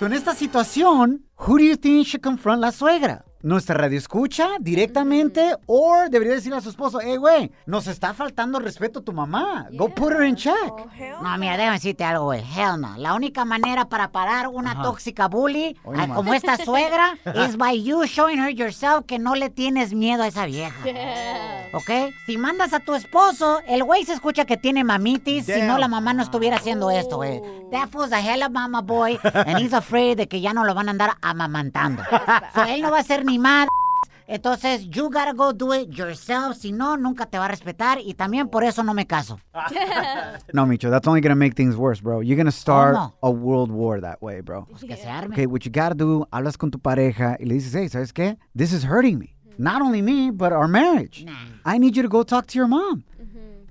So 0.00 0.06
in 0.06 0.14
esta 0.14 0.32
situación, 0.32 1.20
who 1.36 1.58
do 1.58 1.62
you 1.62 1.76
think 1.76 2.08
should 2.08 2.24
confront 2.24 2.60
la 2.60 2.72
suegra? 2.72 3.22
¿Nuestra 3.42 3.74
radio 3.76 3.98
escucha 3.98 4.50
directamente 4.60 5.56
o 5.66 5.96
debería 6.08 6.34
decirle 6.34 6.58
a 6.58 6.60
su 6.60 6.68
esposo, 6.70 7.00
hey, 7.02 7.16
güey, 7.16 7.50
nos 7.66 7.88
está 7.88 8.14
faltando 8.14 8.60
respeto 8.60 9.00
a 9.00 9.02
tu 9.02 9.12
mamá. 9.12 9.66
Go 9.72 9.88
put 9.88 10.12
her 10.12 10.22
in 10.22 10.36
check. 10.36 10.54
No, 11.20 11.38
mira, 11.38 11.56
déjame 11.56 11.72
decirte 11.72 12.04
algo, 12.04 12.26
güey. 12.26 12.40
Hell 12.56 12.80
no. 12.80 12.96
La 12.98 13.14
única 13.14 13.44
manera 13.44 13.88
para 13.88 14.12
parar 14.12 14.46
una 14.46 14.72
Ajá. 14.72 14.82
tóxica 14.82 15.26
bully, 15.26 15.76
Hoy 15.82 15.96
ah, 15.98 16.06
como 16.14 16.34
esta 16.34 16.56
suegra, 16.56 17.18
es 17.34 17.56
by 17.56 17.82
you 17.82 18.04
showing 18.04 18.38
her 18.38 18.50
yourself 18.50 19.06
que 19.06 19.18
no 19.18 19.34
le 19.34 19.50
tienes 19.50 19.92
miedo 19.92 20.22
a 20.22 20.28
esa 20.28 20.46
vieja. 20.46 20.76
¿Ok? 21.72 21.90
Si 22.26 22.38
mandas 22.38 22.72
a 22.72 22.78
tu 22.80 22.94
esposo, 22.94 23.60
el 23.66 23.82
güey 23.82 24.04
se 24.04 24.12
escucha 24.12 24.44
que 24.44 24.56
tiene 24.56 24.84
mamitis, 24.84 25.46
si 25.46 25.62
no 25.62 25.78
la 25.78 25.88
mamá 25.88 26.12
no 26.14 26.22
estuviera 26.22 26.58
haciendo 26.58 26.92
esto, 26.92 27.16
güey. 27.16 27.40
That 27.72 27.88
fool's 27.88 28.12
a 28.12 28.20
hell 28.20 28.42
of 28.42 28.50
mama 28.50 28.82
boy, 28.82 29.18
and 29.24 29.58
he's 29.58 29.72
afraid 29.72 30.16
de 30.16 30.28
que 30.28 30.40
ya 30.40 30.52
no 30.52 30.64
lo 30.64 30.74
van 30.74 30.88
a 30.88 30.90
andar 30.92 31.16
amamantando. 31.22 32.04
So, 32.54 32.64
él 32.64 32.82
no 32.82 32.90
va 32.90 32.98
a 32.98 33.02
ser 33.02 33.24
ni 33.24 33.31
madre. 33.38 33.68
Entonces, 34.28 34.88
you 34.88 35.10
gotta 35.10 35.34
go 35.34 35.52
do 35.52 35.74
it 35.74 35.90
yourself. 35.90 36.56
Si 36.56 36.72
no, 36.72 36.96
nunca 36.96 37.26
te 37.26 37.38
va 37.38 37.46
a 37.46 37.48
respetar. 37.48 37.98
Y 38.00 38.14
también 38.14 38.48
por 38.48 38.64
eso 38.64 38.82
no 38.82 38.94
me 38.94 39.06
caso. 39.06 39.38
No, 40.54 40.64
Micho, 40.66 40.90
that's 40.90 41.06
only 41.06 41.20
gonna 41.20 41.34
make 41.34 41.54
things 41.54 41.76
worse, 41.76 42.00
bro. 42.00 42.20
You're 42.20 42.36
gonna 42.36 42.50
start 42.52 42.94
no? 42.94 43.14
a 43.22 43.30
world 43.30 43.70
war 43.70 44.00
that 44.00 44.22
way, 44.22 44.40
bro. 44.40 44.66
que 44.80 44.96
se 44.96 45.08
arme. 45.08 45.34
Okay, 45.34 45.46
what 45.46 45.64
you 45.64 45.70
gotta 45.70 45.94
do, 45.94 46.26
hablas 46.32 46.56
con 46.56 46.70
tu 46.70 46.78
pareja 46.78 47.36
y 47.40 47.44
le 47.46 47.54
dices, 47.54 47.74
hey, 47.74 47.88
¿sabes 47.88 48.12
qué? 48.12 48.36
This 48.56 48.72
is 48.72 48.84
hurting 48.84 49.18
me. 49.18 49.34
Not 49.58 49.82
only 49.82 50.00
me, 50.02 50.30
but 50.30 50.52
our 50.52 50.66
marriage. 50.68 51.26
I 51.64 51.78
need 51.78 51.94
you 51.94 52.02
to 52.02 52.08
go 52.08 52.22
talk 52.22 52.46
to 52.48 52.58
your 52.58 52.68
mom. 52.68 53.04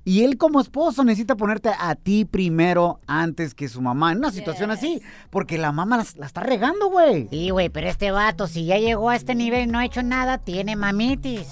Y 0.04 0.24
él 0.24 0.38
como 0.38 0.60
esposo 0.60 1.04
necesita 1.04 1.36
ponerte 1.36 1.70
a 1.78 1.96
ti 1.96 2.26
primero 2.26 3.00
antes 3.06 3.54
que 3.54 3.70
su 3.70 3.82
mamá 3.82 4.12
en 4.12 4.18
una 4.18 4.32
situación 4.32 4.72
así, 4.72 5.02
porque 5.30 5.60
la 5.60 5.72
mamá 5.72 5.98
la, 5.98 6.06
la 6.18 6.26
está 6.26 6.42
regando, 6.42 6.90
güey. 6.90 7.28
Sí, 7.30 7.52
güey, 7.52 7.70
pero 7.70 7.88
este 7.88 8.12
vato, 8.12 8.48
si 8.48 8.66
ya 8.66 8.78
llegó 8.78 9.10
a 9.10 9.16
este 9.16 9.36
nivel 9.36 9.64
y 9.64 9.72
no 9.72 9.78
ha 9.78 9.86
hecho 9.86 10.02
nada, 10.02 10.40
tiene 10.40 10.76
mamitis. 10.76 11.48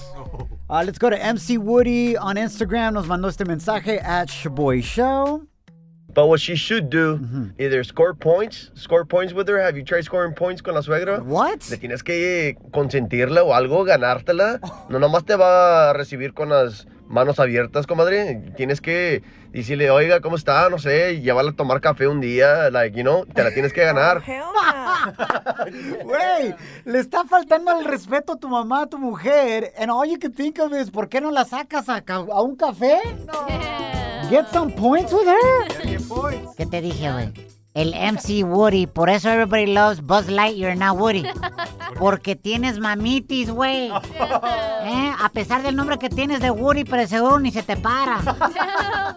Uh, 0.68 0.82
let's 0.86 0.98
go 0.98 1.10
to 1.12 1.16
MC 1.16 1.58
Woody 1.60 2.16
on 2.18 2.38
Instagram. 2.38 2.94
Nos 2.94 3.08
mandó 3.08 3.28
este 3.30 3.46
mensaje 3.46 4.00
at 4.02 4.30
Shaboy 4.30 4.82
Show. 4.82 5.44
But 6.16 6.28
what 6.28 6.40
she 6.40 6.56
should 6.56 6.90
do, 6.90 7.20
either 7.60 7.84
score 7.84 8.16
points, 8.16 8.72
score 8.74 9.06
points 9.06 9.32
with 9.32 9.48
her. 9.48 9.62
Have 9.62 9.78
you 9.78 9.84
tried 9.84 10.06
scoring 10.06 10.34
points 10.34 10.60
con 10.60 10.74
la 10.74 10.82
suegra? 10.82 11.22
What? 11.24 11.70
Le 11.70 11.78
tienes 11.78 12.04
que 12.04 12.58
consentirla 12.72 13.44
o 13.44 13.54
algo, 13.54 13.84
ganártela. 13.84 14.60
No 14.90 14.98
nomás 14.98 15.24
te 15.24 15.36
va 15.36 15.92
a 15.92 15.94
recibir 15.94 16.34
con 16.34 16.50
las 16.50 16.88
manos 17.10 17.39
abiertas, 17.39 17.86
comadre. 17.88 18.41
Tienes 18.56 18.80
que 18.80 19.22
decirle, 19.52 19.89
oiga, 19.91 20.22
¿cómo 20.22 20.36
está? 20.38 20.69
No 20.69 20.78
sé, 20.78 21.13
y 21.13 21.22
llevarla 21.22 21.52
a 21.52 21.56
tomar 21.56 21.82
café 21.82 22.08
un 22.08 22.22
día, 22.22 22.69
like, 22.69 22.95
you 22.98 23.04
know, 23.04 23.26
te 23.26 23.43
la 23.43 23.52
tienes 23.52 23.74
que 23.74 23.84
ganar. 23.84 24.22
Güey, 26.04 26.56
le 26.86 27.00
está 27.00 27.26
faltando 27.26 27.78
el 27.78 27.86
respeto 27.86 28.34
a 28.34 28.38
tu 28.38 28.48
mamá, 28.50 28.84
a 28.84 28.88
tu 28.88 28.98
mujer, 28.98 29.74
and 29.78 29.89
all 29.91 30.06
you 30.08 30.17
can 30.19 30.34
think 30.34 30.60
of 30.60 30.72
is, 30.74 30.89
¿por 30.91 31.10
qué 31.10 31.22
no 31.22 31.32
la 31.32 31.45
sacas 31.45 31.89
a, 31.89 32.02
ca- 32.02 32.15
a 32.32 32.41
un 32.41 32.56
café? 32.56 33.00
Get 34.30 34.45
some 34.52 34.72
points 34.74 35.12
with 35.13 35.28
her. 35.28 35.67
¿Qué 36.58 36.65
te 36.65 36.82
dije, 36.82 37.12
güey? 37.12 37.34
El 37.74 37.93
MC 37.93 38.43
Woody, 38.43 38.88
por 38.88 39.10
eso 39.10 39.30
everybody 39.30 39.67
loves 39.67 40.02
Buzz 40.02 40.28
Lightyear, 40.28 40.76
not 40.78 40.98
Woody. 40.98 41.24
Porque 41.97 42.36
tienes 42.36 42.78
mamitis, 42.80 43.49
güey. 43.49 43.89
¿Eh? 43.91 45.13
A 45.19 45.30
pesar 45.34 45.63
del 45.63 45.75
nombre 45.75 45.97
que 45.97 46.10
tienes 46.10 46.39
de 46.39 46.52
Woody, 46.52 46.84
pero 46.84 47.08
seguro 47.08 47.39
ni 47.39 47.52
se 47.52 47.63
te 47.63 47.75
para. 47.78 48.19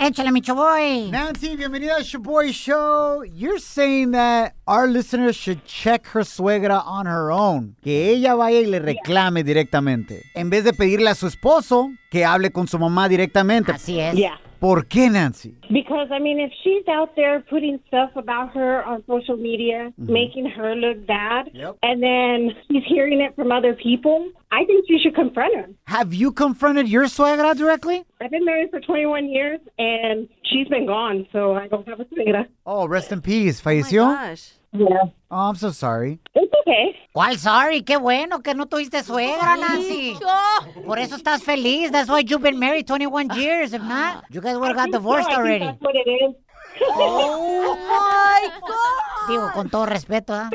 Échale, 0.00 0.30
mi 0.30 0.40
boy. 0.40 1.10
Nancy, 1.10 1.56
bienvenida 1.56 1.96
al 1.96 2.04
Shaboy 2.04 2.52
Show. 2.52 3.24
You're 3.24 3.58
saying 3.58 4.12
that 4.12 4.54
our 4.64 4.86
listeners 4.86 5.34
should 5.34 5.64
check 5.64 6.06
her 6.14 6.22
suegra 6.22 6.84
on 6.86 7.06
her 7.06 7.32
own. 7.32 7.74
Que 7.82 8.10
ella 8.12 8.36
vaya 8.36 8.60
y 8.60 8.66
le 8.66 8.78
reclame 8.78 9.42
directamente. 9.42 10.22
En 10.36 10.50
vez 10.50 10.62
de 10.62 10.72
pedirle 10.72 11.10
a 11.10 11.16
su 11.16 11.26
esposo 11.26 11.90
que 12.12 12.24
hable 12.24 12.52
con 12.52 12.68
su 12.68 12.78
mamá 12.78 13.08
directamente. 13.08 13.72
Así 13.72 13.98
es. 13.98 14.14
Yeah. 14.14 14.38
¿Por 14.60 14.86
qué, 14.86 15.08
Nancy? 15.08 15.54
Because 15.72 16.08
I 16.10 16.18
mean, 16.18 16.40
if 16.40 16.52
she's 16.64 16.86
out 16.88 17.14
there 17.14 17.40
putting 17.40 17.78
stuff 17.86 18.10
about 18.16 18.54
her 18.54 18.82
on 18.84 19.04
social 19.06 19.36
media, 19.36 19.92
mm-hmm. 20.00 20.12
making 20.12 20.46
her 20.46 20.74
look 20.74 21.06
bad, 21.06 21.50
and 21.82 22.02
then 22.02 22.50
she's 22.68 22.82
hearing 22.86 23.20
it 23.20 23.36
from 23.36 23.52
other 23.52 23.74
people, 23.74 24.28
I 24.50 24.64
think 24.64 24.86
you 24.88 24.98
should 25.00 25.14
confront 25.14 25.54
her. 25.56 25.66
Have 25.84 26.12
you 26.12 26.32
confronted 26.32 26.88
your 26.88 27.04
suegra 27.04 27.56
directly? 27.56 28.04
I've 28.20 28.30
been 28.30 28.44
married 28.44 28.70
for 28.70 28.80
21 28.80 29.28
years, 29.28 29.60
and 29.78 30.28
she's 30.44 30.66
been 30.68 30.86
gone, 30.86 31.26
so 31.32 31.54
I 31.54 31.68
don't 31.68 31.86
have 31.88 32.00
a 32.00 32.04
suegra. 32.06 32.46
Oh, 32.66 32.88
rest 32.88 33.12
in 33.12 33.20
peace. 33.20 33.60
¿Falleció? 33.60 34.02
Oh 34.02 34.57
Yeah. 34.78 35.10
Oh, 35.30 35.48
I'm 35.50 35.56
so 35.56 35.70
sorry. 35.70 36.20
It's 36.34 36.52
okay. 36.60 36.94
¿Cuál 37.12 37.36
sorry? 37.38 37.82
Qué 37.82 37.96
bueno 37.96 38.40
que 38.42 38.54
no 38.54 38.66
tuviste 38.66 39.02
suegra, 39.02 39.56
Nancy. 39.56 40.16
Por 40.86 40.98
eso 40.98 41.16
estás 41.16 41.42
feliz. 41.42 41.90
That's 41.90 42.08
why 42.08 42.20
you've 42.20 42.42
been 42.42 42.58
married 42.58 42.86
21 42.86 43.30
years. 43.34 43.72
If 43.72 43.82
not, 43.82 44.24
you 44.30 44.40
guys 44.40 44.56
would 44.56 44.68
have 44.68 44.76
got 44.76 44.90
divorced 44.92 45.26
think 45.28 45.38
already. 45.38 45.64
That's 45.64 45.80
what 45.80 45.96
it 45.96 46.08
is. 46.08 46.34
Oh 46.90 47.76
my 47.88 48.48
God. 48.60 49.28
Digo, 49.28 49.50
con 49.52 49.68
todo 49.68 49.86
respeto, 49.86 50.32
¿ah? 50.34 50.50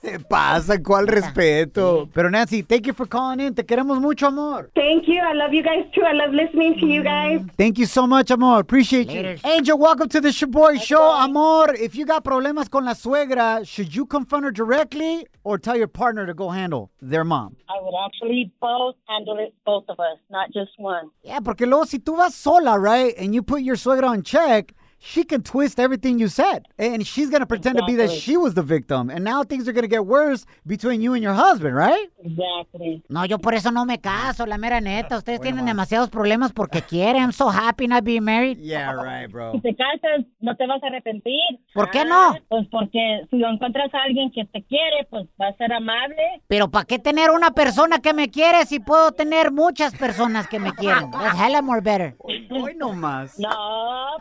¿Qué 0.00 0.18
pasa? 0.20 0.82
¿Cuál 0.82 1.06
respeto? 1.06 2.08
Pero 2.12 2.30
Nancy, 2.30 2.62
thank 2.62 2.86
you 2.86 2.92
for 2.92 3.08
calling 3.08 3.40
in. 3.40 3.54
Te 3.54 3.64
queremos 3.64 4.00
mucho, 4.00 4.26
amor. 4.26 4.70
Thank 4.74 5.06
you. 5.06 5.20
I 5.22 5.32
love 5.34 5.52
you 5.52 5.62
guys 5.62 5.86
too. 5.94 6.02
I 6.02 6.12
love 6.12 6.32
listening 6.32 6.78
to 6.80 6.86
you 6.86 7.02
guys. 7.02 7.40
Thank 7.56 7.78
you 7.78 7.86
so 7.86 8.06
much, 8.06 8.30
amor. 8.30 8.60
Appreciate 8.60 9.08
Later. 9.08 9.34
you. 9.34 9.50
Angel, 9.50 9.78
welcome 9.78 10.08
to 10.08 10.20
the 10.20 10.28
Shoboy 10.28 10.80
Show. 10.80 11.12
Amor, 11.12 11.74
if 11.74 11.94
you 11.94 12.04
got 12.04 12.24
problemas 12.24 12.68
con 12.70 12.84
la 12.84 12.92
suegra, 12.92 13.66
should 13.66 13.94
you 13.94 14.06
confront 14.06 14.44
her 14.44 14.50
directly 14.50 15.26
or 15.42 15.58
tell 15.58 15.76
your 15.76 15.88
partner 15.88 16.26
to 16.26 16.34
go 16.34 16.50
handle 16.50 16.90
their 17.00 17.24
mom? 17.24 17.56
I 17.68 17.80
would 17.80 17.94
actually 18.04 18.52
both 18.60 18.96
handle 19.08 19.38
it, 19.38 19.54
both 19.64 19.84
of 19.88 19.98
us, 19.98 20.18
not 20.30 20.52
just 20.52 20.70
one. 20.78 21.10
Yeah, 21.22 21.40
porque 21.40 21.66
luego 21.66 21.86
si 21.86 21.98
tú 21.98 22.16
vas 22.16 22.34
sola, 22.34 22.78
right, 22.78 23.14
and 23.18 23.34
you 23.34 23.42
put 23.42 23.62
your 23.62 23.76
suegra 23.76 23.95
on 24.04 24.22
check, 24.22 24.74
she 24.98 25.24
can 25.24 25.42
twist 25.42 25.78
everything 25.78 26.18
you 26.18 26.28
said. 26.28 26.66
And 26.78 27.06
she's 27.06 27.30
going 27.30 27.40
to 27.40 27.46
pretend 27.46 27.76
to 27.78 27.84
be 27.84 27.94
that 27.96 28.10
she 28.10 28.36
was 28.36 28.54
the 28.54 28.62
victim. 28.62 29.10
And 29.10 29.24
now 29.24 29.44
things 29.44 29.68
are 29.68 29.72
going 29.72 29.84
to 29.84 29.88
get 29.88 30.06
worse 30.06 30.46
between 30.66 31.00
you 31.00 31.14
and 31.14 31.22
your 31.22 31.34
husband, 31.34 31.74
right? 31.74 32.08
Exactly. 32.24 33.02
No, 33.08 33.24
yo 33.24 33.38
por 33.38 33.54
eso 33.54 33.70
no 33.70 33.84
me 33.84 33.98
caso, 33.98 34.46
la 34.46 34.58
mera 34.58 34.80
neta. 34.80 35.16
Ustedes 35.16 35.40
tienen 35.40 35.66
demasiados 35.66 36.10
problemas 36.10 36.52
porque 36.52 36.82
quieren. 36.82 37.22
I'm 37.22 37.32
so 37.32 37.48
happy 37.48 37.86
not 37.86 38.04
being 38.04 38.24
married. 38.24 38.58
Yeah, 38.58 38.92
right, 38.92 39.30
bro. 39.30 39.52
Si 39.52 39.60
te 39.60 39.74
casas, 39.76 40.26
no 40.40 40.56
te 40.56 40.66
vas 40.66 40.82
a 40.82 40.86
arrepentir. 40.86 41.40
¿Por 41.74 41.90
qué 41.90 42.04
no? 42.04 42.34
Pues 42.48 42.66
porque 42.70 43.26
si 43.30 43.42
encuentras 43.42 43.92
a 43.94 44.02
alguien 44.02 44.30
que 44.32 44.44
te 44.44 44.64
quiere, 44.64 45.06
pues 45.10 45.26
va 45.40 45.48
a 45.48 45.56
ser 45.56 45.72
amable. 45.72 46.42
Pero 46.48 46.70
¿para 46.70 46.84
qué 46.84 46.98
tener 46.98 47.30
una 47.30 47.50
persona 47.52 48.00
que 48.00 48.12
me 48.12 48.30
quiere 48.30 48.64
si 48.66 48.80
puedo 48.80 49.12
tener 49.12 49.52
muchas 49.52 49.94
personas 49.94 50.48
que 50.48 50.58
me 50.58 50.72
quieren? 50.74 51.10
That's 51.10 51.38
hella 51.38 51.62
more 51.62 51.80
better. 51.80 52.16
Hoy 52.18 52.74
no 52.76 52.92
más. 52.92 53.38
No, 53.38 53.50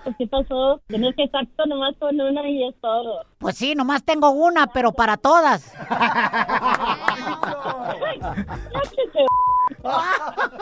pues 0.04 0.16
¿qué 0.18 0.28
pasó? 0.28 0.65
Tienes 0.88 1.16
que 1.16 1.24
estar 1.24 1.46
con- 1.56 1.70
nomás 1.70 1.96
con 2.00 2.20
una 2.20 2.48
y 2.50 2.68
es 2.68 2.76
todo. 2.82 3.22
Pues 3.38 3.56
sí, 3.58 3.76
nomás 3.76 4.04
tengo 4.04 4.30
una, 4.32 4.68
pero 4.68 4.92
para 4.92 5.18
todas. 5.18 5.72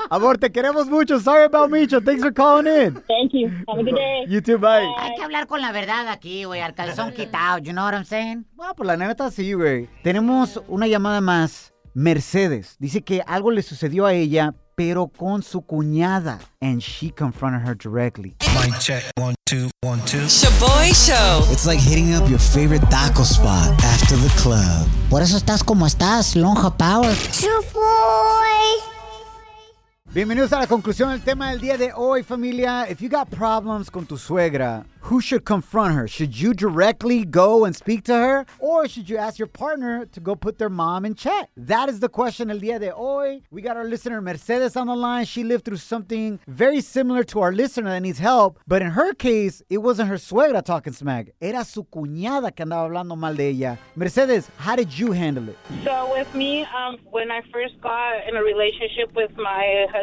Amor, 0.10 0.38
te 0.38 0.52
queremos 0.52 0.88
mucho. 0.88 1.20
Sorry 1.20 1.44
about 1.44 1.70
Micho. 1.72 2.02
Thanks 2.02 2.22
for 2.22 2.32
calling 2.34 2.68
in. 2.68 2.94
Thank 3.08 3.32
you. 3.34 3.48
Have 3.68 3.80
a 3.80 3.84
good 3.84 3.96
day. 3.96 4.26
You 4.28 4.42
too, 4.42 4.58
bye. 4.58 4.86
Hay 5.00 5.16
que 5.16 5.24
hablar 5.24 5.48
con 5.48 5.62
la 5.62 5.72
verdad 5.72 6.08
aquí, 6.08 6.44
güey, 6.46 6.62
al 6.62 6.74
calzón 6.74 7.12
quitado. 7.14 7.60
You 7.60 7.72
know 7.74 7.84
what 7.86 7.94
I'm 7.94 8.06
saying? 8.06 8.46
Bueno, 8.54 8.74
pues 8.76 8.88
la 8.88 8.98
neta 8.98 9.30
sí, 9.32 9.54
güey. 9.54 9.90
Tenemos 10.04 10.62
una 10.68 10.88
llamada 10.88 11.22
más. 11.22 11.74
Mercedes 11.96 12.76
dice 12.80 13.04
que 13.04 13.22
algo 13.28 13.52
le 13.52 13.62
sucedió 13.62 14.06
a 14.08 14.14
ella, 14.14 14.56
pero 14.76 15.08
con 15.08 15.44
su 15.44 15.62
cuñada. 15.62 16.40
And 16.60 16.80
she 16.82 17.12
confronted 17.12 17.68
her 17.68 17.76
directly. 17.78 18.36
Mic 18.66 18.78
check. 18.80 19.04
One, 19.20 19.36
two, 19.54 19.70
one, 19.82 20.00
two. 20.06 20.26
Shoboy 20.28 20.90
Show. 20.94 21.52
It's 21.52 21.66
like 21.66 21.80
hitting 21.80 22.14
up 22.16 22.28
your 22.30 22.40
favorite 22.40 22.82
taco 22.90 23.24
spot 23.24 23.70
after 23.84 24.16
the 24.16 24.30
club. 24.42 24.88
Por 25.10 25.22
eso 25.22 25.38
estás 25.38 25.64
como 25.64 25.86
estás, 25.86 26.36
Lonja 26.36 26.76
Power. 26.76 27.16
Bienvenidos 30.14 30.54
a 30.54 30.60
la 30.60 30.68
conclusión 30.68 31.10
del 31.10 31.22
tema 31.24 31.50
del 31.50 31.60
día 31.60 31.76
de 31.76 31.92
hoy, 31.92 32.22
familia. 32.22 32.86
If 32.88 33.02
you 33.02 33.10
got 33.10 33.32
problems 33.32 33.90
con 33.90 34.06
tu 34.06 34.16
suegra, 34.16 34.86
who 35.10 35.20
should 35.20 35.44
confront 35.44 35.96
her? 35.96 36.08
Should 36.08 36.40
you 36.40 36.54
directly 36.54 37.26
go 37.26 37.66
and 37.66 37.76
speak 37.76 38.04
to 38.04 38.14
her? 38.14 38.46
Or 38.60 38.88
should 38.88 39.10
you 39.10 39.18
ask 39.18 39.40
your 39.40 39.48
partner 39.48 40.06
to 40.06 40.20
go 40.20 40.36
put 40.36 40.60
their 40.60 40.70
mom 40.70 41.04
in 41.06 41.16
check? 41.16 41.50
That 41.58 41.90
is 41.90 42.00
the 42.00 42.10
question 42.10 42.52
el 42.52 42.60
día 42.60 42.80
de 42.80 42.92
hoy. 42.92 43.42
We 43.50 43.64
got 43.64 43.76
our 43.76 43.86
listener 43.86 44.22
Mercedes 44.22 44.76
on 44.78 44.86
the 44.86 44.96
line. 44.96 45.26
She 45.26 45.44
lived 45.44 45.66
through 45.66 45.78
something 45.78 46.40
very 46.48 46.80
similar 46.80 47.24
to 47.24 47.42
our 47.42 47.52
listener 47.52 47.90
that 47.90 48.02
needs 48.02 48.20
help. 48.20 48.60
But 48.68 48.84
in 48.84 48.92
her 48.92 49.16
case, 49.16 49.64
it 49.68 49.80
wasn't 49.80 50.10
her 50.10 50.18
suegra 50.18 50.64
talking 50.64 50.94
smack. 50.94 51.34
Era 51.42 51.66
su 51.66 51.86
cuñada 51.86 52.56
que 52.56 52.64
andaba 52.64 52.88
hablando 52.88 53.18
mal 53.18 53.36
de 53.36 53.50
ella. 53.50 53.80
Mercedes, 53.96 54.48
how 54.58 54.76
did 54.76 54.96
you 54.96 55.12
handle 55.12 55.50
it? 55.50 55.58
So 55.84 56.12
with 56.14 56.34
me, 56.36 56.68
um, 56.78 57.00
when 57.10 57.32
I 57.32 57.42
first 57.52 57.82
got 57.82 58.28
in 58.30 58.36
a 58.36 58.44
relationship 58.44 59.12
with 59.16 59.36
my 59.38 59.88
husband, 59.92 60.03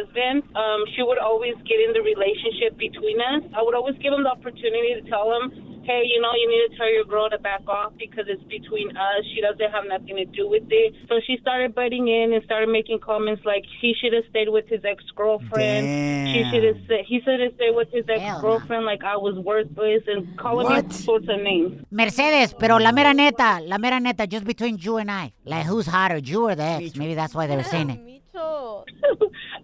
um, 0.54 0.84
she 0.94 1.02
would 1.02 1.18
always 1.18 1.54
get 1.66 1.80
in 1.80 1.92
the 1.92 2.02
relationship 2.02 2.76
between 2.78 3.20
us. 3.20 3.42
I 3.56 3.62
would 3.62 3.74
always 3.74 3.96
give 3.98 4.12
him 4.12 4.22
the 4.22 4.30
opportunity 4.30 4.94
to 5.00 5.02
tell 5.08 5.32
him, 5.32 5.52
hey, 5.84 6.02
you 6.04 6.20
know, 6.20 6.30
you 6.34 6.46
need 6.48 6.70
to 6.70 6.76
tell 6.76 6.90
your 6.92 7.04
girl 7.04 7.28
to 7.30 7.38
back 7.38 7.66
off 7.66 7.92
because 7.98 8.26
it's 8.28 8.42
between 8.44 8.90
us. 8.96 9.22
She 9.34 9.40
doesn't 9.40 9.70
have 9.72 9.84
nothing 9.88 10.16
to 10.16 10.24
do 10.26 10.48
with 10.48 10.64
it. 10.70 10.94
So 11.08 11.20
she 11.26 11.38
started 11.40 11.74
butting 11.74 12.08
in 12.08 12.32
and 12.32 12.44
started 12.44 12.68
making 12.68 13.00
comments 13.00 13.42
like 13.44 13.64
he 13.80 13.94
should 14.00 14.12
have 14.12 14.24
stayed 14.30 14.48
with 14.48 14.66
his 14.68 14.84
ex 14.84 15.02
girlfriend. 15.16 16.28
She 16.28 16.44
should 16.50 16.64
have 16.64 16.80
said 16.86 17.00
he 17.06 17.20
should 17.24 17.40
have 17.40 17.54
stayed 17.54 17.74
with 17.74 17.90
his 17.92 18.04
ex 18.08 18.40
girlfriend 18.40 18.84
like 18.84 19.02
I 19.04 19.16
was 19.16 19.36
worthless 19.38 20.02
and 20.06 20.38
calling 20.38 20.68
me 20.68 20.76
all 20.76 20.90
sorts 20.90 21.28
of 21.28 21.40
names. 21.40 21.82
Mercedes, 21.90 22.54
pero 22.54 22.76
la 22.78 22.92
mera 22.92 23.14
neta, 23.14 23.60
la 23.62 23.78
mera 23.78 23.98
neta, 24.00 24.26
just 24.26 24.44
between 24.44 24.78
you 24.78 24.98
and 24.98 25.10
I. 25.10 25.32
Like, 25.44 25.66
who's 25.66 25.86
hotter, 25.86 26.18
you 26.18 26.48
or 26.48 26.54
the 26.54 26.62
ex? 26.62 26.96
Maybe 26.96 27.14
that's 27.14 27.34
why 27.34 27.46
they 27.46 27.56
were 27.56 27.64
saying 27.64 27.90
it. 27.90 28.19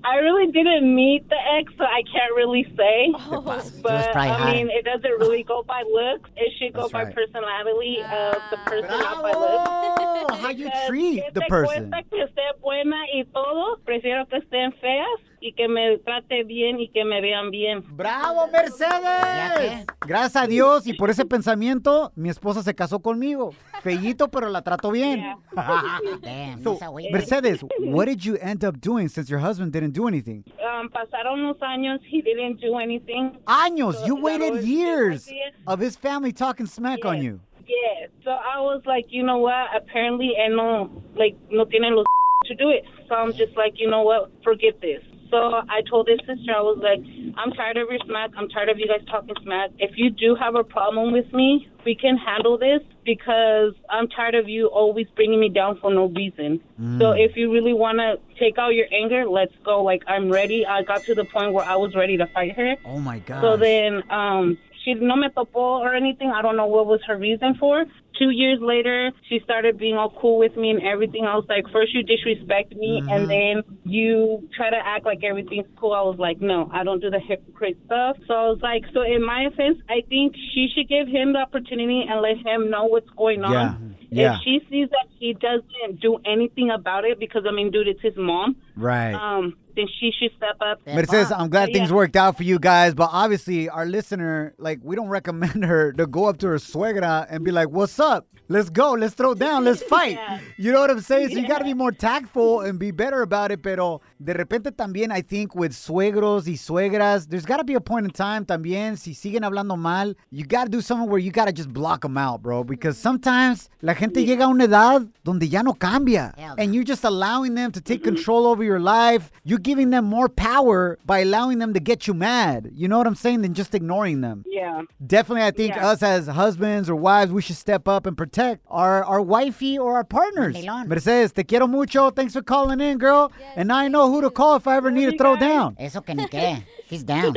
I 0.04 0.16
really 0.16 0.50
didn't 0.52 0.94
meet 0.94 1.28
the 1.28 1.36
ex, 1.58 1.72
so 1.76 1.84
I 1.84 2.02
can't 2.12 2.34
really 2.34 2.64
say. 2.76 3.12
Oh. 3.28 3.40
But 3.82 4.12
probably 4.12 4.30
I 4.30 4.54
mean, 4.54 4.70
it 4.70 4.84
doesn't 4.84 5.18
really 5.20 5.42
go 5.42 5.62
by 5.62 5.82
looks. 5.82 6.30
It 6.36 6.52
should 6.58 6.74
go 6.74 6.82
That's 6.82 6.92
by 6.92 7.04
right. 7.04 7.14
personality 7.14 7.98
of 8.00 8.42
the 8.50 8.58
ah. 8.58 8.64
person, 8.66 8.88
not 8.88 9.22
by 9.22 9.32
looks. 9.32 10.30
Oh, 10.30 10.34
how 10.34 10.50
you 10.50 10.70
treat 10.86 11.22
the 11.34 11.42
person. 11.42 11.90
cuesta 11.90 12.08
que 12.10 12.22
esté 12.24 12.60
buena 12.60 13.04
y 13.12 13.24
todo? 13.32 13.78
Prefiero 13.84 14.28
que 14.28 14.38
estén 14.38 14.72
feas 14.80 15.20
y 15.46 15.52
que 15.52 15.68
me 15.68 15.98
trate 15.98 16.42
bien 16.42 16.80
y 16.80 16.88
que 16.88 17.04
me 17.04 17.20
vean 17.20 17.50
bien. 17.50 17.84
¡Bravo, 17.96 18.48
Mercedes! 18.48 19.86
Gracias 20.06 20.36
a 20.36 20.46
Dios 20.46 20.86
y 20.88 20.94
por 20.94 21.08
ese 21.10 21.24
pensamiento, 21.24 22.10
mi 22.16 22.28
esposa 22.30 22.62
se 22.62 22.74
casó 22.74 23.00
conmigo. 23.00 23.54
Fellito, 23.82 24.28
pero 24.28 24.48
la 24.48 24.62
trato 24.62 24.90
bien. 24.90 25.22
Damn, 26.22 26.62
So. 26.62 26.78
Mercedes, 27.12 27.64
what 27.78 28.06
did 28.06 28.24
you 28.24 28.36
end 28.40 28.64
up 28.64 28.80
doing 28.80 29.08
since 29.08 29.30
your 29.30 29.38
husband 29.38 29.72
didn't 29.72 29.92
do 29.92 30.08
anything? 30.08 30.42
Um, 30.60 30.88
pasaron 30.90 31.40
unos 31.40 31.58
años, 31.60 32.00
he 32.10 32.22
didn't 32.22 32.60
do 32.60 32.78
anything. 32.78 33.38
Años, 33.46 33.94
So 33.94 34.06
you 34.06 34.16
waited 34.16 34.64
years 34.64 35.28
of 35.66 35.78
his 35.78 35.96
family 35.96 36.32
talking 36.32 36.66
smack 36.66 37.04
on 37.04 37.22
you. 37.22 37.40
Yeah, 37.68 38.06
so 38.24 38.30
I 38.30 38.60
was 38.60 38.82
like, 38.86 39.06
you 39.10 39.22
know 39.22 39.38
what? 39.38 39.68
Apparently, 39.76 40.32
él 40.38 40.56
no, 40.56 40.90
like, 41.16 41.36
no 41.50 41.64
tiene 41.66 41.94
los 41.94 42.04
to 42.46 42.54
do 42.54 42.70
it. 42.70 42.84
So 43.08 43.14
I'm 43.14 43.32
just 43.32 43.56
like, 43.56 43.74
you 43.78 43.88
know 43.88 44.02
what? 44.02 44.30
Forget 44.44 44.80
this. 44.80 45.02
So 45.30 45.36
I 45.36 45.82
told 45.88 46.08
his 46.08 46.18
sister, 46.20 46.52
I 46.54 46.60
was 46.60 46.78
like, 46.82 47.00
I'm 47.36 47.52
tired 47.52 47.76
of 47.76 47.88
your 47.90 47.98
smack. 48.06 48.30
I'm 48.36 48.48
tired 48.48 48.68
of 48.68 48.78
you 48.78 48.86
guys 48.86 49.04
talking 49.10 49.34
smack. 49.42 49.70
If 49.78 49.92
you 49.96 50.10
do 50.10 50.34
have 50.34 50.54
a 50.54 50.64
problem 50.64 51.12
with 51.12 51.32
me, 51.32 51.68
we 51.84 51.94
can 51.94 52.16
handle 52.16 52.58
this 52.58 52.80
because 53.04 53.74
I'm 53.88 54.08
tired 54.08 54.34
of 54.34 54.48
you 54.48 54.66
always 54.66 55.06
bringing 55.14 55.40
me 55.40 55.48
down 55.48 55.78
for 55.80 55.92
no 55.92 56.06
reason. 56.06 56.60
Mm. 56.80 56.98
So 56.98 57.12
if 57.12 57.36
you 57.36 57.52
really 57.52 57.72
want 57.72 57.98
to 57.98 58.18
take 58.38 58.58
out 58.58 58.70
your 58.70 58.86
anger, 58.92 59.24
let's 59.28 59.54
go. 59.64 59.82
Like, 59.82 60.02
I'm 60.06 60.30
ready. 60.30 60.66
I 60.66 60.82
got 60.82 61.04
to 61.04 61.14
the 61.14 61.24
point 61.24 61.52
where 61.52 61.64
I 61.64 61.76
was 61.76 61.94
ready 61.94 62.16
to 62.16 62.26
fight 62.26 62.56
her. 62.56 62.76
Oh 62.84 62.98
my 62.98 63.20
god. 63.20 63.40
So 63.42 63.56
then, 63.56 64.02
um, 64.10 64.58
she 64.86 64.94
no 64.94 65.16
me 65.16 65.28
topó 65.28 65.80
or 65.80 65.94
anything. 65.94 66.30
I 66.30 66.42
don't 66.42 66.56
know 66.56 66.66
what 66.66 66.86
was 66.86 67.00
her 67.06 67.16
reason 67.16 67.54
for. 67.58 67.84
Two 68.18 68.30
years 68.30 68.58
later, 68.62 69.12
she 69.28 69.40
started 69.44 69.76
being 69.78 69.94
all 69.96 70.10
cool 70.20 70.38
with 70.38 70.56
me 70.56 70.70
and 70.70 70.82
everything. 70.82 71.24
I 71.26 71.34
was 71.34 71.44
like, 71.48 71.64
first 71.72 71.92
you 71.94 72.02
disrespect 72.02 72.74
me, 72.74 73.00
Mm-hmm. 73.02 73.08
and 73.10 73.30
then 73.30 73.62
you 73.84 74.48
try 74.56 74.70
to 74.70 74.76
act 74.76 75.04
like 75.04 75.22
everything's 75.22 75.66
cool. 75.76 75.92
I 75.92 76.00
was 76.02 76.18
like, 76.18 76.40
no, 76.40 76.70
I 76.72 76.82
don't 76.84 77.00
do 77.00 77.10
the 77.10 77.20
hypocrite 77.20 77.78
stuff. 77.84 78.16
So 78.26 78.32
I 78.34 78.48
was 78.48 78.60
like, 78.62 78.84
so 78.94 79.02
in 79.02 79.22
my 79.24 79.42
offense, 79.52 79.78
I 79.88 80.02
think 80.08 80.34
she 80.54 80.68
should 80.74 80.88
give 80.88 81.08
him 81.08 81.34
the 81.34 81.40
opportunity 81.40 82.04
and 82.08 82.20
let 82.22 82.36
him 82.46 82.70
know 82.70 82.84
what's 82.86 83.10
going 83.10 83.44
on. 83.44 83.52
Yeah. 83.52 83.74
Yeah. 84.08 84.34
If 84.36 84.42
she 84.44 84.60
sees 84.70 84.88
that 84.90 85.08
he 85.18 85.34
doesn't 85.34 86.00
do 86.00 86.18
anything 86.24 86.70
about 86.70 87.04
it, 87.04 87.18
because 87.18 87.44
I 87.46 87.52
mean, 87.52 87.70
dude, 87.70 87.88
it's 87.88 88.00
his 88.00 88.16
mom. 88.16 88.56
Right. 88.76 89.12
Um, 89.12 89.56
then 89.76 89.86
she 90.00 90.10
should 90.18 90.32
step 90.36 90.56
up. 90.60 90.80
Mercedes, 90.86 91.30
I'm 91.30 91.48
glad 91.48 91.66
But 91.66 91.74
things 91.74 91.90
yeah. 91.90 91.96
worked 91.96 92.16
out 92.16 92.36
for 92.36 92.42
you 92.42 92.58
guys, 92.58 92.94
but 92.94 93.10
obviously 93.12 93.68
our 93.68 93.86
listener, 93.86 94.54
like, 94.58 94.80
we 94.82 94.96
don't 94.96 95.08
recommend 95.08 95.64
her 95.64 95.92
to 95.92 96.06
go 96.06 96.24
up 96.26 96.38
to 96.38 96.48
her 96.48 96.56
suegra 96.56 97.26
and 97.28 97.44
be 97.44 97.50
like, 97.50 97.68
"What's 97.68 98.00
up? 98.00 98.26
Let's 98.48 98.70
go. 98.70 98.92
Let's 98.92 99.14
throw 99.14 99.34
down. 99.34 99.64
Let's 99.64 99.82
fight." 99.94 100.18
You 100.56 100.72
know 100.72 100.80
what 100.80 100.90
I'm 100.90 101.00
saying? 101.00 101.30
So 101.30 101.38
you 101.38 101.46
got 101.46 101.58
to 101.58 101.64
be 101.64 101.74
more 101.74 101.92
tactful 101.92 102.62
and 102.62 102.78
be 102.78 102.90
better 102.90 103.22
about 103.22 103.50
it. 103.52 103.62
Pero 103.62 104.00
de 104.18 104.32
repente 104.32 104.72
también, 104.72 105.12
I 105.12 105.20
think 105.20 105.54
with 105.54 105.72
suegros 105.72 106.46
y 106.46 106.56
suegras, 106.56 107.28
there's 107.28 107.44
got 107.44 107.58
to 107.58 107.64
be 107.64 107.74
a 107.74 107.80
point 107.80 108.06
in 108.06 108.10
time 108.10 108.44
también. 108.44 108.96
Si 108.96 109.12
siguen 109.12 109.42
hablando 109.42 109.76
mal, 109.76 110.14
you 110.30 110.44
got 110.44 110.64
to 110.64 110.70
do 110.70 110.80
something 110.80 111.08
where 111.08 111.18
you 111.18 111.30
got 111.30 111.46
to 111.46 111.52
just 111.52 111.72
block 111.72 112.00
them 112.02 112.16
out, 112.16 112.42
bro. 112.42 112.64
Because 112.64 112.96
mm-hmm. 112.96 113.02
sometimes 113.02 113.68
la 113.82 113.94
gente 113.94 114.24
llega 114.24 114.44
a 114.44 114.48
una 114.48 114.64
edad 114.64 115.06
donde 115.24 115.48
ya 115.48 115.62
no 115.62 115.74
cambia, 115.74 116.32
and 116.58 116.74
you're 116.74 116.84
just 116.84 117.04
allowing 117.04 117.54
them 117.54 117.70
to 117.72 117.80
take 117.80 118.02
control 118.02 118.46
over 118.46 118.64
your 118.64 118.80
life. 118.80 119.30
You're 119.44 119.58
giving 119.66 119.90
them 119.90 120.04
more 120.04 120.28
power 120.28 120.98
by 121.04 121.18
allowing 121.20 121.58
them 121.58 121.74
to 121.74 121.80
get 121.80 122.06
you 122.06 122.14
mad. 122.14 122.70
You 122.72 122.86
know 122.88 122.98
what 122.98 123.06
I'm 123.06 123.14
saying? 123.16 123.42
Than 123.42 123.52
just 123.52 123.74
ignoring 123.74 124.20
them. 124.20 124.44
Yeah. 124.46 124.82
Definitely, 125.04 125.42
I 125.42 125.50
think 125.50 125.74
Yeah. 125.74 125.88
us 125.90 126.02
as 126.02 126.28
husbands 126.28 126.88
or 126.88 126.94
wives, 126.96 127.32
we 127.32 127.42
should 127.42 127.56
step 127.56 127.88
up 127.88 128.06
and 128.06 128.16
protect 128.16 128.64
our, 128.68 129.04
our 129.04 129.20
wifey 129.20 129.76
or 129.78 129.96
our 129.96 130.04
partners. 130.04 130.54
Mandilón. 130.56 130.86
Mercedes, 130.86 131.32
te 131.32 131.42
quiero 131.44 131.66
mucho. 131.66 132.10
Thanks 132.10 132.32
for 132.32 132.42
calling 132.42 132.80
in, 132.80 132.98
girl. 132.98 133.32
And 133.56 133.68
now 133.68 133.78
I 133.78 133.88
know 133.88 134.10
who 134.10 134.20
to 134.22 134.30
call 134.30 134.54
if 134.56 134.66
I 134.68 134.76
ever 134.76 134.90
need 134.90 135.10
to 135.10 135.18
throw 135.18 135.36
down. 135.36 135.76
Eso 135.78 136.00
que 136.00 136.14
ni 136.14 136.26
qué. 136.28 136.62
He's 136.88 137.02
down. 137.02 137.34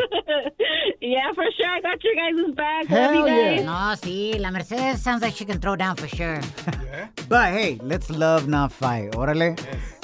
yeah, 1.02 1.34
for 1.34 1.44
sure. 1.58 1.68
I 1.68 1.82
got 1.82 2.04
your 2.04 2.14
guys' 2.16 2.54
back. 2.56 2.86
Hell 2.86 3.16
Love 3.16 3.28
you 3.28 3.34
yeah. 3.36 3.64
No, 3.64 3.96
see, 3.96 4.34
la 4.38 4.52
Mercedes 4.52 5.02
sounds 5.02 5.24
like 5.24 5.34
she 5.36 5.44
can 5.44 5.60
throw 5.60 5.76
down 5.76 5.96
for 5.96 6.08
sure. 6.08 6.40
But 7.28 7.52
hey, 7.54 7.80
let's 7.84 8.10
love, 8.10 8.48
not 8.48 8.72
fight. 8.72 9.12
Órale. 9.12 9.56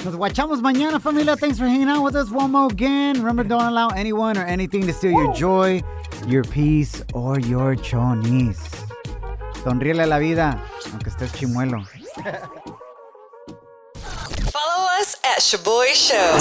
Nos 0.04 0.14
guachamos 0.14 0.60
mañana, 0.60 1.00
familia. 1.00 1.36
Thanks 1.36 1.58
for 1.58 1.66
hanging 1.66 1.88
out 1.88 2.02
with 2.04 2.14
us 2.14 2.30
one 2.30 2.52
more 2.52 2.66
again. 2.70 3.16
Remember, 3.18 3.42
don't 3.42 3.64
allow 3.64 3.88
anyone 3.88 4.36
or 4.38 4.44
anything 4.44 4.86
to 4.86 4.92
steal 4.92 5.10
your 5.10 5.32
joy, 5.34 5.82
your 6.26 6.44
peace, 6.44 7.02
or 7.14 7.40
your 7.40 7.74
chonis. 7.76 8.58
Sonríele 9.64 10.04
a 10.04 10.06
la 10.06 10.18
vida, 10.18 10.62
aunque 10.92 11.10
estés 11.10 11.32
chimuelo. 11.34 11.84
Follow 14.52 14.86
us 15.00 15.16
at 15.24 15.40
Shoboy 15.40 15.92
Show. 15.94 16.38